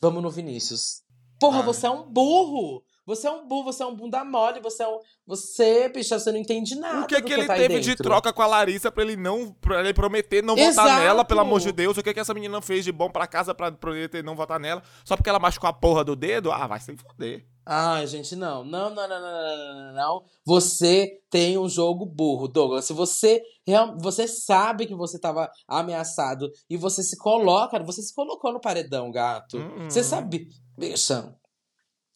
Vamos 0.00 0.22
no 0.22 0.30
Vinícius. 0.30 1.02
Porra, 1.40 1.58
Ah. 1.58 1.62
você 1.62 1.86
é 1.86 1.90
um 1.90 2.08
burro! 2.08 2.83
Você 3.06 3.26
é 3.26 3.30
um 3.30 3.46
burro, 3.46 3.64
você 3.64 3.82
é 3.82 3.86
um 3.86 3.94
bunda 3.94 4.24
mole, 4.24 4.60
você 4.60 4.82
é 4.82 4.88
um. 4.88 4.98
Você, 5.26 5.88
bicha, 5.88 6.18
você 6.18 6.32
não 6.32 6.38
entende 6.38 6.74
nada. 6.74 7.02
O 7.02 7.06
que, 7.06 7.20
do 7.20 7.26
que 7.26 7.32
ele 7.32 7.46
tá 7.46 7.54
teve 7.54 7.80
de 7.80 7.96
troca 7.96 8.32
com 8.32 8.42
a 8.42 8.46
Larissa 8.46 8.90
pra 8.90 9.02
ele 9.02 9.16
não 9.16 9.52
pra 9.52 9.80
ele 9.80 9.92
prometer 9.92 10.42
não 10.42 10.56
Exato. 10.56 10.88
votar 10.88 11.00
nela, 11.00 11.24
pelo 11.24 11.40
amor 11.40 11.60
de 11.60 11.70
Deus? 11.70 11.98
O 11.98 12.02
que, 12.02 12.14
que 12.14 12.20
essa 12.20 12.32
menina 12.32 12.60
fez 12.62 12.84
de 12.84 12.92
bom 12.92 13.10
pra 13.10 13.26
casa 13.26 13.54
pra 13.54 13.70
prometer 13.70 14.24
não 14.24 14.34
votar 14.34 14.58
nela? 14.58 14.82
Só 15.04 15.16
porque 15.16 15.28
ela 15.28 15.38
machucou 15.38 15.68
a 15.68 15.72
porra 15.72 16.02
do 16.02 16.16
dedo? 16.16 16.50
Ah, 16.50 16.66
vai 16.66 16.80
se 16.80 16.96
foder. 16.96 17.46
Ai, 17.66 18.06
gente, 18.06 18.36
não. 18.36 18.62
Não, 18.62 18.90
não, 18.90 19.08
não, 19.08 19.20
não, 19.20 19.32
não, 19.32 19.56
não, 19.56 19.74
não, 19.74 19.94
não. 19.94 20.24
Você 20.44 21.20
tem 21.30 21.56
um 21.56 21.68
jogo 21.68 22.04
burro, 22.04 22.46
Douglas. 22.46 22.84
Se 22.84 22.92
você 22.92 23.42
real, 23.66 23.96
você 23.98 24.28
sabe 24.28 24.86
que 24.86 24.94
você 24.94 25.18
tava 25.18 25.50
ameaçado 25.66 26.50
e 26.68 26.76
você 26.76 27.02
se 27.02 27.16
coloca, 27.16 27.82
você 27.82 28.02
se 28.02 28.14
colocou 28.14 28.52
no 28.52 28.60
paredão, 28.60 29.10
gato. 29.10 29.58
Hum. 29.58 29.88
Você 29.88 30.02
sabe, 30.02 30.48
bicha. 30.76 31.34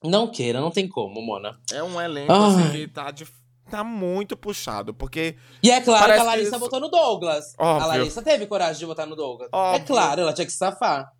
Não 0.04 0.28
queira, 0.30 0.60
não 0.60 0.70
tem 0.70 0.88
como, 0.88 1.20
Mona. 1.20 1.58
É 1.72 1.82
um 1.82 2.00
elenco 2.00 2.32
assim 2.32 2.70
que 2.70 2.88
tá, 2.88 3.10
de- 3.10 3.26
tá 3.70 3.82
muito 3.82 4.36
puxado, 4.36 4.94
porque 4.94 5.36
E 5.62 5.70
é 5.70 5.80
claro 5.80 6.12
que 6.12 6.18
a 6.18 6.22
Larissa 6.22 6.52
que- 6.52 6.58
votou 6.58 6.80
no 6.80 6.88
Douglas. 6.88 7.54
Óbvio. 7.58 7.84
A 7.84 7.86
Larissa 7.86 8.22
teve 8.22 8.46
coragem 8.46 8.78
de 8.78 8.84
votar 8.86 9.06
no 9.06 9.16
Douglas. 9.16 9.48
É 9.52 9.56
Óbvio. 9.56 9.86
claro, 9.86 10.20
ela 10.20 10.32
tinha 10.32 10.46
que 10.46 10.52
se 10.52 10.58
safar. 10.58 11.10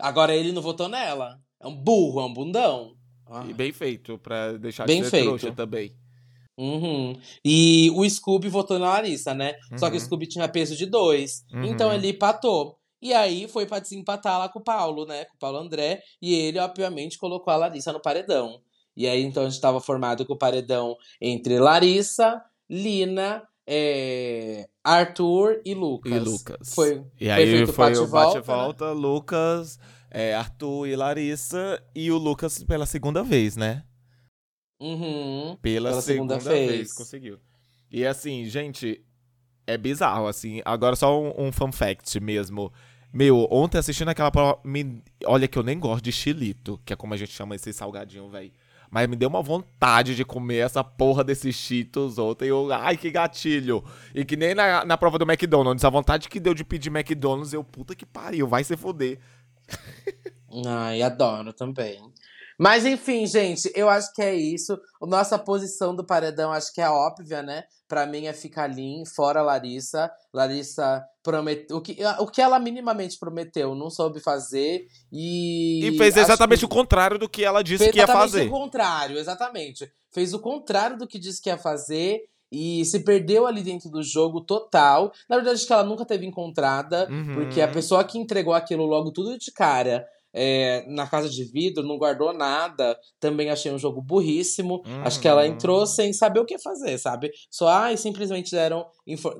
Agora 0.00 0.34
ele 0.34 0.50
não 0.52 0.60
votou 0.62 0.88
nela. 0.88 1.38
É 1.62 1.66
um 1.68 1.74
burro, 1.76 2.20
é 2.20 2.24
um 2.24 2.32
bundão. 2.32 2.92
Ah. 3.26 3.42
e 3.48 3.54
bem 3.54 3.72
feito, 3.72 4.18
pra 4.18 4.52
deixar 4.52 4.84
Bem 4.86 4.98
de 4.98 5.04
ser 5.06 5.10
feito. 5.12 5.24
trouxa 5.28 5.50
também. 5.52 5.96
Uhum. 6.58 7.18
E 7.44 7.90
o 7.94 8.08
Scooby 8.08 8.48
votou 8.48 8.78
na 8.78 8.86
Larissa, 8.90 9.32
né? 9.34 9.54
Só 9.78 9.88
que 9.88 9.96
o 9.96 9.98
Uhum. 9.98 10.04
Scooby 10.04 10.26
tinha 10.28 10.46
peso 10.48 10.76
de 10.76 10.84
dois. 10.86 11.42
Uhum. 11.52 11.64
Então 11.64 11.92
ele 11.92 12.10
empatou. 12.10 12.76
E 13.04 13.12
aí 13.12 13.46
foi 13.46 13.66
pra 13.66 13.80
desempatar 13.80 14.38
lá 14.38 14.48
com 14.48 14.60
o 14.60 14.64
Paulo, 14.64 15.04
né? 15.04 15.26
Com 15.26 15.36
o 15.36 15.38
Paulo 15.38 15.58
André. 15.58 16.02
E 16.22 16.34
ele, 16.34 16.58
obviamente, 16.58 17.18
colocou 17.18 17.52
a 17.52 17.56
Larissa 17.58 17.92
no 17.92 18.00
paredão. 18.00 18.62
E 18.96 19.06
aí, 19.06 19.22
então, 19.22 19.44
a 19.44 19.50
gente 19.50 19.60
tava 19.60 19.78
formado 19.78 20.24
com 20.24 20.32
o 20.32 20.38
paredão 20.38 20.96
entre 21.20 21.58
Larissa, 21.58 22.42
Lina, 22.66 23.46
é, 23.66 24.66
Arthur 24.82 25.60
e 25.66 25.74
Lucas. 25.74 26.12
E 26.12 26.18
Lucas. 26.18 26.74
Foi. 26.74 27.04
E 27.20 27.28
aí 27.28 27.46
feito 27.46 27.74
foi, 27.74 27.84
bate 27.86 27.98
e 27.98 28.00
o 28.00 28.06
volta, 28.06 28.26
né? 28.26 28.34
bate-volta, 28.34 28.92
Lucas, 28.92 29.78
é, 30.10 30.34
Arthur 30.34 30.86
e 30.86 30.96
Larissa, 30.96 31.82
e 31.94 32.10
o 32.10 32.16
Lucas 32.16 32.64
pela 32.64 32.86
segunda 32.86 33.22
vez, 33.22 33.54
né? 33.54 33.84
Uhum. 34.80 35.58
Pela, 35.60 35.90
Pela 35.90 36.00
segunda, 36.00 36.40
segunda 36.40 36.56
vez. 36.56 36.70
vez. 36.70 36.92
conseguiu. 36.94 37.38
E 37.90 38.06
assim, 38.06 38.46
gente, 38.46 39.04
é 39.66 39.76
bizarro, 39.76 40.26
assim. 40.26 40.62
Agora 40.64 40.96
só 40.96 41.20
um, 41.20 41.48
um 41.48 41.52
fun 41.52 41.72
fact 41.72 42.18
mesmo. 42.20 42.72
Meu, 43.14 43.46
ontem 43.50 43.78
assistindo 43.78 44.08
aquela 44.08 44.30
prova. 44.30 44.58
me- 44.64 45.00
Olha 45.24 45.46
que 45.46 45.56
eu 45.56 45.62
nem 45.62 45.78
gosto 45.78 46.02
de 46.02 46.10
chilito, 46.10 46.80
que 46.84 46.92
é 46.92 46.96
como 46.96 47.14
a 47.14 47.16
gente 47.16 47.30
chama 47.32 47.54
esse 47.54 47.72
salgadinho, 47.72 48.28
velho. 48.28 48.50
Mas 48.90 49.08
me 49.08 49.16
deu 49.16 49.28
uma 49.28 49.42
vontade 49.42 50.14
de 50.14 50.24
comer 50.24 50.58
essa 50.58 50.82
porra 50.84 51.22
desses 51.24 51.54
Cheetos 51.54 52.18
ontem. 52.18 52.46
Eu, 52.48 52.72
ai, 52.72 52.96
que 52.96 53.10
gatilho. 53.10 53.84
E 54.14 54.24
que 54.24 54.36
nem 54.36 54.54
na, 54.54 54.84
na 54.84 54.96
prova 54.96 55.18
do 55.18 55.24
McDonald's. 55.24 55.84
A 55.84 55.90
vontade 55.90 56.28
que 56.28 56.38
deu 56.40 56.54
de 56.54 56.64
pedir 56.64 56.90
McDonald's, 56.90 57.52
eu, 57.52 57.62
puta 57.64 57.94
que 57.94 58.04
pariu, 58.06 58.46
vai 58.46 58.62
se 58.64 58.76
fuder. 58.76 59.18
Ai, 60.66 61.02
adoro 61.02 61.52
também. 61.52 62.00
Mas 62.58 62.84
enfim, 62.86 63.26
gente, 63.26 63.70
eu 63.74 63.88
acho 63.88 64.12
que 64.14 64.22
é 64.22 64.34
isso. 64.34 64.78
Nossa 65.02 65.36
posição 65.38 65.94
do 65.94 66.04
paredão 66.06 66.52
acho 66.52 66.72
que 66.72 66.80
é 66.80 66.88
óbvia, 66.88 67.42
né? 67.42 67.64
Pra 67.88 68.06
mim 68.06 68.26
é 68.26 68.32
ficar 68.32 68.64
ali, 68.64 69.02
fora 69.16 69.42
Larissa. 69.42 70.08
Larissa 70.32 71.04
prometeu. 71.24 71.78
O 71.78 71.80
que, 71.80 71.96
o 72.20 72.26
que 72.26 72.40
ela 72.40 72.60
minimamente 72.60 73.18
prometeu, 73.18 73.74
não 73.74 73.90
soube 73.90 74.20
fazer. 74.20 74.86
E. 75.10 75.88
E 75.88 75.98
fez 75.98 76.16
exatamente 76.16 76.60
que... 76.60 76.64
o 76.66 76.68
contrário 76.68 77.18
do 77.18 77.28
que 77.28 77.42
ela 77.42 77.64
disse 77.64 77.90
que 77.90 77.98
ia 77.98 78.06
fazer. 78.06 78.40
Fez 78.40 78.48
o 78.48 78.52
contrário, 78.52 79.18
exatamente. 79.18 79.90
Fez 80.12 80.34
o 80.34 80.38
contrário 80.38 80.98
do 80.98 81.08
que 81.08 81.18
disse 81.18 81.42
que 81.42 81.48
ia 81.48 81.58
fazer 81.58 82.20
e 82.52 82.84
se 82.84 83.00
perdeu 83.00 83.46
ali 83.46 83.62
dentro 83.62 83.90
do 83.90 84.02
jogo 84.02 84.40
total. 84.42 85.12
Na 85.28 85.36
verdade, 85.36 85.56
acho 85.56 85.66
que 85.66 85.72
ela 85.72 85.82
nunca 85.82 86.04
teve 86.04 86.26
encontrada, 86.26 87.08
uhum. 87.10 87.34
porque 87.34 87.60
a 87.60 87.68
pessoa 87.68 88.04
que 88.04 88.18
entregou 88.18 88.52
aquilo 88.52 88.84
logo 88.84 89.10
tudo 89.10 89.36
de 89.36 89.50
cara 89.50 90.06
é, 90.34 90.84
na 90.88 91.06
casa 91.06 91.30
de 91.30 91.44
vidro, 91.44 91.84
não 91.84 91.96
guardou 91.96 92.32
nada. 92.32 92.98
Também 93.20 93.50
achei 93.50 93.70
um 93.70 93.78
jogo 93.78 94.02
burríssimo. 94.02 94.82
Uhum. 94.84 95.02
Acho 95.04 95.20
que 95.20 95.28
ela 95.28 95.42
hum. 95.42 95.46
entrou 95.46 95.86
sem 95.86 96.12
saber 96.12 96.40
o 96.40 96.44
que 96.44 96.58
fazer, 96.58 96.98
sabe? 96.98 97.30
Só, 97.48 97.68
ai, 97.68 97.96
simplesmente 97.96 98.50
deram. 98.50 98.84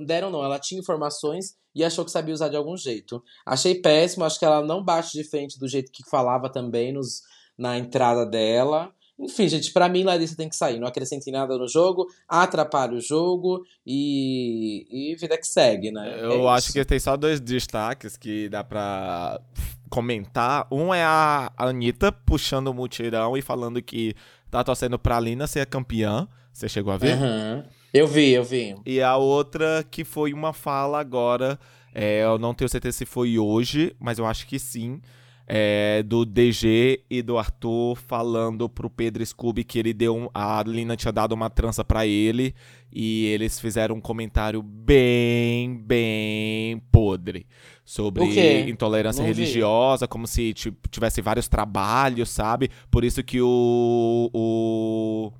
Deram 0.07 0.31
não, 0.31 0.45
ela 0.45 0.59
tinha 0.59 0.81
informações 0.81 1.57
e 1.75 1.83
achou 1.83 2.05
que 2.05 2.13
sabia 2.13 2.33
usar 2.33 2.49
de 2.49 2.57
algum 2.57 2.77
jeito. 2.77 3.21
Achei 3.45 3.75
péssimo, 3.75 4.25
acho 4.25 4.39
que 4.39 4.45
ela 4.45 4.63
não 4.63 4.85
bate 4.85 5.13
de 5.13 5.29
frente 5.29 5.59
do 5.59 5.67
jeito 5.67 5.91
que 5.91 6.09
falava 6.09 6.49
também 6.49 6.93
nos, 6.93 7.23
na 7.59 7.77
entrada 7.77 8.25
dela. 8.25 8.93
Enfim, 9.19 9.49
gente, 9.49 9.73
para 9.73 9.89
mim 9.89 10.03
Larissa 10.03 10.37
tem 10.37 10.49
que 10.49 10.57
sair. 10.57 10.79
Não 10.79 10.89
acrescente 10.89 11.31
nada 11.31 11.57
no 11.57 11.69
jogo, 11.69 12.07
atrapalha 12.29 12.95
o 12.95 13.01
jogo 13.01 13.65
e, 13.87 14.87
e 14.91 15.17
vida 15.17 15.39
que 15.39 15.47
segue, 15.47 15.93
né? 15.93 16.19
Eu 16.21 16.49
é 16.49 16.53
acho 16.53 16.69
isso. 16.69 16.73
que 16.73 16.85
tem 16.85 16.99
só 16.99 17.17
dois 17.17 17.41
destaques 17.41 18.17
que 18.17 18.49
dá 18.49 18.65
pra 18.65 19.41
comentar. 19.89 20.67
Um 20.71 20.93
é 20.93 21.05
a 21.05 21.53
Anitta 21.57 22.11
puxando 22.11 22.69
o 22.69 22.75
mutirão 22.75 23.37
e 23.37 23.43
falando 23.43 23.81
que 23.81 24.15
tá 24.51 24.65
torcendo 24.65 24.99
pra 24.99 25.21
Lina 25.21 25.47
ser 25.47 25.67
campeã. 25.67 26.27
Você 26.53 26.69
chegou 26.69 26.93
a 26.93 26.97
ver? 26.97 27.17
Uhum. 27.17 27.63
Eu 27.93 28.09
vi, 28.09 28.33
eu 28.33 28.43
vi. 28.43 28.75
E 28.85 29.01
a 29.01 29.17
outra 29.17 29.87
que 29.89 30.05
foi 30.05 30.33
uma 30.33 30.53
fala 30.53 31.01
agora. 31.01 31.59
É, 31.95 32.25
eu 32.25 32.39
não 32.39 32.53
tenho 32.53 32.69
certeza 32.69 32.99
se 32.99 33.07
foi 33.07 33.39
hoje, 33.39 33.95
mas 34.01 34.19
eu 34.19 34.27
acho 34.27 34.49
que 34.49 34.59
sim 34.59 35.01
é, 35.47 36.03
do 36.03 36.25
DG 36.25 37.05
e 37.11 37.23
do 37.23 37.37
Arthur 37.37 37.97
falando 37.97 38.69
pro 38.69 38.89
Pedro 38.89 39.25
Scooby 39.25 39.65
que 39.65 39.79
ele 39.79 39.93
deu 39.93 40.17
um, 40.17 40.29
a 40.33 40.63
Lina 40.67 40.97
tinha 40.97 41.13
dado 41.13 41.33
uma 41.33 41.51
trança 41.51 41.85
para 41.85 42.07
ele 42.07 42.55
e 42.91 43.27
eles 43.27 43.61
fizeram 43.61 43.97
um 43.97 44.01
comentário 44.01 44.63
bem, 44.63 45.77
bem 45.77 46.79
podre 46.91 47.47
sobre 47.85 48.25
intolerância 48.69 49.21
Não 49.21 49.29
religiosa, 49.29 50.07
vi. 50.07 50.09
como 50.09 50.27
se 50.27 50.55
tivesse 50.91 51.21
vários 51.21 51.49
trabalhos, 51.49 52.31
sabe? 52.31 52.71
Por 52.91 53.05
isso 53.05 53.23
que 53.23 53.41
o, 53.43 54.31
o 54.33 55.33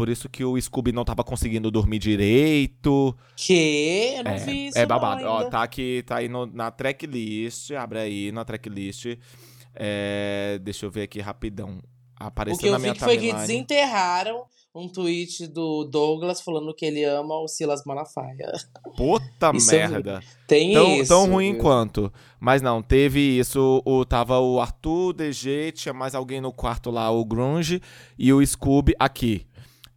por 0.00 0.08
isso 0.08 0.30
que 0.30 0.42
o 0.42 0.58
Scooby 0.58 0.92
não 0.92 1.04
tava 1.04 1.22
conseguindo 1.22 1.70
dormir 1.70 1.98
direito. 1.98 3.14
Que? 3.36 4.14
Eu 4.16 4.24
não 4.24 4.30
é, 4.30 4.36
vi 4.38 4.68
isso. 4.68 4.78
É 4.78 4.86
babado. 4.86 5.26
Ó, 5.26 5.44
tá 5.44 5.62
aqui, 5.62 6.02
tá 6.06 6.16
aí 6.16 6.26
no, 6.26 6.46
na 6.46 6.70
tracklist. 6.70 7.70
Abre 7.72 7.98
aí 7.98 8.32
na 8.32 8.42
tracklist. 8.42 9.18
É, 9.74 10.58
deixa 10.62 10.86
eu 10.86 10.90
ver 10.90 11.02
aqui 11.02 11.20
rapidão. 11.20 11.82
Apareceu 12.16 12.72
na 12.72 12.78
minha 12.78 12.94
timeline. 12.94 13.18
O 13.18 13.20
que 13.20 13.26
eu 13.26 13.30
vi 13.30 13.34
foi 13.34 13.40
que 13.40 13.46
desenterraram 13.46 14.46
um 14.74 14.88
tweet 14.88 15.48
do 15.48 15.84
Douglas 15.84 16.40
falando 16.40 16.74
que 16.74 16.86
ele 16.86 17.04
ama 17.04 17.38
o 17.38 17.46
Silas 17.46 17.84
Malafaia. 17.84 18.52
Puta 18.96 19.52
isso 19.54 19.70
merda. 19.72 20.22
Tem 20.46 20.72
tão, 20.72 20.96
isso. 20.96 21.08
Tão 21.08 21.30
ruim 21.30 21.52
viu? 21.52 21.60
quanto. 21.60 22.10
Mas 22.38 22.62
não, 22.62 22.82
teve 22.82 23.20
isso. 23.20 23.82
O, 23.84 24.02
tava 24.06 24.38
o 24.40 24.60
Arthur, 24.60 25.12
DG, 25.12 25.72
tinha 25.72 25.92
mais 25.92 26.14
alguém 26.14 26.40
no 26.40 26.54
quarto 26.54 26.90
lá, 26.90 27.10
o 27.10 27.22
Grunge, 27.22 27.82
e 28.18 28.32
o 28.32 28.44
Scooby 28.46 28.94
aqui. 28.98 29.46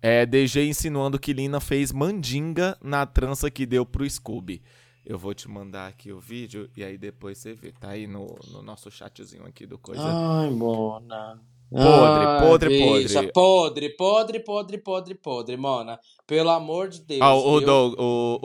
É, 0.06 0.26
DG 0.26 0.68
insinuando 0.68 1.18
que 1.18 1.32
Lina 1.32 1.62
fez 1.62 1.94
mandinga 1.94 2.78
na 2.84 3.06
trança 3.06 3.50
que 3.50 3.66
deu 3.66 3.86
pro 3.86 4.08
Scooby. 4.08 4.62
Eu 5.06 5.18
vou 5.18 5.34
te 5.34 5.50
mandar 5.50 5.88
aqui 5.88 6.12
o 6.12 6.20
vídeo 6.20 6.70
e 6.76 6.84
aí 6.84 6.98
depois 6.98 7.38
você 7.38 7.54
vê. 7.54 7.72
Tá 7.72 7.92
aí 7.92 8.06
no, 8.06 8.38
no 8.52 8.62
nosso 8.62 8.92
chatzinho 8.92 9.46
aqui 9.46 9.66
do 9.66 9.78
coisa. 9.78 10.04
Ai, 10.04 10.50
Mona. 10.50 11.40
Podre, 11.72 12.26
Ai, 12.26 12.42
podre, 12.42 12.70
bicha, 12.70 13.24
podre. 13.32 13.32
Podre, 13.32 13.90
podre, 13.96 14.40
podre, 14.42 14.78
podre, 14.78 15.16
podre, 15.16 15.58
Mona. 15.58 15.98
Pelo 16.28 16.50
amor 16.50 16.90
de 16.90 17.00
Deus. 17.00 17.22
Ah, 17.22 17.34
o, 17.34 17.62
Doug, 17.62 17.96
o, 17.98 18.40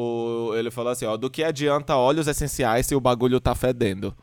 o, 0.50 0.54
ele 0.54 0.70
falou 0.70 0.92
assim, 0.92 1.06
ó. 1.06 1.16
Do 1.16 1.28
que 1.28 1.42
adianta 1.42 1.96
óleos 1.96 2.28
essenciais 2.28 2.86
se 2.86 2.94
o 2.94 3.00
bagulho 3.00 3.40
tá 3.40 3.56
fedendo? 3.56 4.16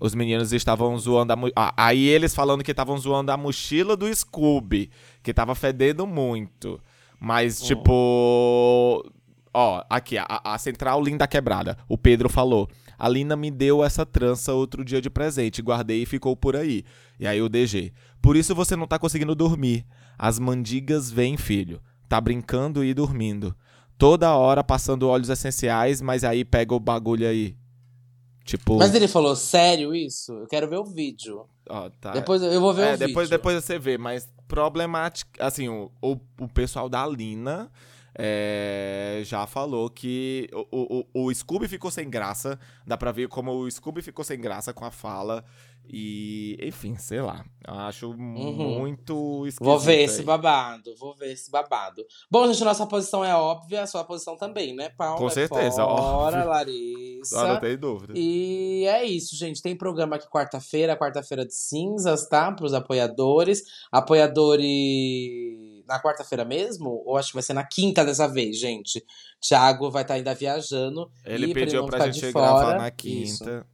Os 0.00 0.14
meninos 0.14 0.52
estavam 0.52 0.98
zoando 0.98 1.32
a. 1.32 1.36
Ah, 1.54 1.74
aí 1.76 2.06
eles 2.06 2.34
falando 2.34 2.64
que 2.64 2.70
estavam 2.72 2.98
zoando 2.98 3.30
a 3.30 3.36
mochila 3.36 3.96
do 3.96 4.12
Scooby, 4.12 4.90
que 5.24 5.34
tava 5.34 5.54
fedendo 5.54 6.06
muito. 6.06 6.78
Mas, 7.18 7.62
oh. 7.62 7.64
tipo. 7.64 9.12
Ó, 9.52 9.82
aqui, 9.88 10.18
a, 10.18 10.26
a 10.44 10.58
central 10.58 11.02
linda 11.02 11.26
quebrada. 11.26 11.78
O 11.88 11.96
Pedro 11.96 12.28
falou. 12.28 12.68
A 12.98 13.08
Lina 13.08 13.34
me 13.34 13.50
deu 13.50 13.82
essa 13.82 14.06
trança 14.06 14.52
outro 14.52 14.84
dia 14.84 15.00
de 15.00 15.10
presente. 15.10 15.62
Guardei 15.62 16.02
e 16.02 16.06
ficou 16.06 16.36
por 16.36 16.54
aí. 16.54 16.84
E 17.18 17.26
aí 17.26 17.40
o 17.40 17.48
DG. 17.48 17.92
Por 18.20 18.36
isso 18.36 18.54
você 18.54 18.76
não 18.76 18.86
tá 18.86 18.98
conseguindo 18.98 19.34
dormir. 19.34 19.84
As 20.18 20.38
mandigas 20.38 21.10
vêm, 21.10 21.36
filho. 21.36 21.80
Tá 22.08 22.20
brincando 22.20 22.84
e 22.84 22.92
dormindo. 22.92 23.54
Toda 23.96 24.34
hora 24.34 24.62
passando 24.62 25.08
óleos 25.08 25.28
essenciais, 25.28 26.00
mas 26.00 26.24
aí 26.24 26.44
pega 26.44 26.74
o 26.74 26.80
bagulho 26.80 27.26
aí. 27.26 27.56
Tipo. 28.44 28.76
Mas 28.76 28.94
ele 28.94 29.08
falou 29.08 29.34
sério 29.34 29.94
isso? 29.94 30.32
Eu 30.32 30.46
quero 30.46 30.68
ver 30.68 30.78
o 30.78 30.84
vídeo. 30.84 31.46
Ó, 31.68 31.88
tá. 32.00 32.12
Depois 32.12 32.42
eu 32.42 32.60
vou 32.60 32.74
ver 32.74 32.82
é, 32.82 32.94
o 32.94 32.98
depois, 32.98 33.28
vídeo. 33.28 33.38
Depois 33.38 33.64
você 33.64 33.78
vê, 33.78 33.96
mas 33.96 34.28
problemático. 34.54 35.30
Assim, 35.40 35.68
o, 35.68 35.90
o, 36.00 36.16
o 36.40 36.48
pessoal 36.48 36.88
da 36.88 37.04
Lina 37.06 37.70
é, 38.16 39.20
já 39.24 39.46
falou 39.46 39.90
que 39.90 40.48
o, 40.70 41.04
o, 41.12 41.26
o 41.26 41.34
Scooby 41.34 41.66
ficou 41.66 41.90
sem 41.90 42.08
graça. 42.08 42.58
Dá 42.86 42.96
pra 42.96 43.10
ver 43.10 43.28
como 43.28 43.50
o 43.52 43.70
Scooby 43.70 44.00
ficou 44.00 44.24
sem 44.24 44.40
graça 44.40 44.72
com 44.72 44.84
a 44.84 44.90
fala. 44.90 45.44
E, 45.86 46.56
enfim, 46.62 46.96
sei 46.96 47.20
lá. 47.20 47.44
Acho 47.66 48.10
uhum. 48.10 48.78
muito 48.80 49.46
esquisito. 49.46 49.64
Vou 49.64 49.78
ver 49.78 49.98
aí. 49.98 50.04
esse 50.04 50.22
babado, 50.22 50.94
vou 50.98 51.14
ver 51.14 51.32
esse 51.32 51.50
babado. 51.50 52.04
Bom, 52.30 52.46
gente, 52.46 52.64
nossa 52.64 52.86
posição 52.86 53.24
é 53.24 53.34
óbvia, 53.34 53.82
a 53.82 53.86
sua 53.86 54.04
posição 54.04 54.36
também, 54.36 54.74
né, 54.74 54.90
Paulo? 54.90 55.18
Com 55.18 55.30
certeza, 55.30 55.82
é 55.82 55.84
fora, 55.84 56.38
óbvio. 56.38 56.48
Larissa. 56.48 57.48
Não 57.48 57.60
tem 57.60 57.76
dúvida. 57.76 58.12
E 58.16 58.84
é 58.86 59.04
isso, 59.04 59.36
gente. 59.36 59.62
Tem 59.62 59.76
programa 59.76 60.16
aqui 60.16 60.28
quarta-feira, 60.28 60.96
quarta-feira 60.96 61.46
de 61.46 61.54
cinzas, 61.54 62.28
tá? 62.28 62.50
Para 62.52 62.66
os 62.66 62.74
apoiadores. 62.74 63.62
Apoiadores 63.90 65.84
na 65.86 66.00
quarta-feira 66.00 66.44
mesmo? 66.44 67.02
Ou 67.04 67.16
acho 67.16 67.28
que 67.28 67.34
vai 67.34 67.42
ser 67.42 67.54
na 67.54 67.64
quinta 67.64 68.04
dessa 68.04 68.26
vez, 68.26 68.58
gente? 68.58 69.04
Thiago 69.40 69.90
vai 69.90 70.02
estar 70.02 70.14
tá 70.14 70.18
ainda 70.18 70.34
viajando. 70.34 71.10
Ele 71.24 71.52
pediu 71.52 71.86
pra 71.86 72.10
gente 72.10 72.32
gravar 72.32 72.78
na 72.78 72.90
quinta. 72.90 73.24
Isso. 73.24 73.73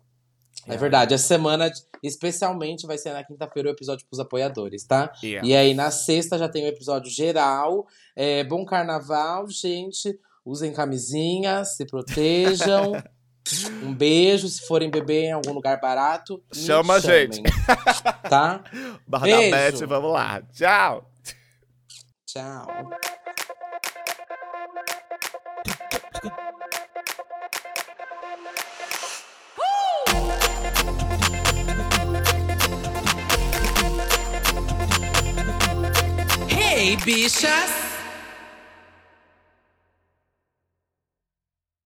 É 0.66 0.76
verdade. 0.76 1.14
Essa 1.14 1.26
semana, 1.26 1.70
especialmente, 2.02 2.86
vai 2.86 2.98
ser 2.98 3.12
na 3.12 3.24
quinta-feira 3.24 3.68
o 3.68 3.72
episódio 3.72 4.06
pros 4.06 4.20
apoiadores, 4.20 4.84
tá? 4.84 5.12
Yeah. 5.22 5.46
E 5.46 5.56
aí, 5.56 5.74
na 5.74 5.90
sexta, 5.90 6.38
já 6.38 6.48
tem 6.48 6.64
o 6.64 6.68
episódio 6.68 7.10
geral. 7.10 7.86
É, 8.14 8.44
bom 8.44 8.64
carnaval, 8.64 9.48
gente. 9.48 10.18
Usem 10.44 10.72
camisinha, 10.72 11.64
se 11.64 11.84
protejam. 11.86 12.92
um 13.82 13.94
beijo. 13.94 14.48
Se 14.48 14.66
forem 14.66 14.90
beber 14.90 15.24
em 15.24 15.32
algum 15.32 15.52
lugar 15.52 15.80
barato, 15.80 16.42
chama 16.52 16.94
a 16.94 16.98
gente. 16.98 17.42
Tá? 18.28 18.62
Barra 19.06 19.26
beijo. 19.26 19.50
da 19.50 19.56
Beth, 19.56 19.86
vamos 19.86 20.12
lá. 20.12 20.42
Tchau. 20.52 21.10
Tchau. 22.26 22.66
Hey, 36.80 36.96
bichas! 36.96 37.79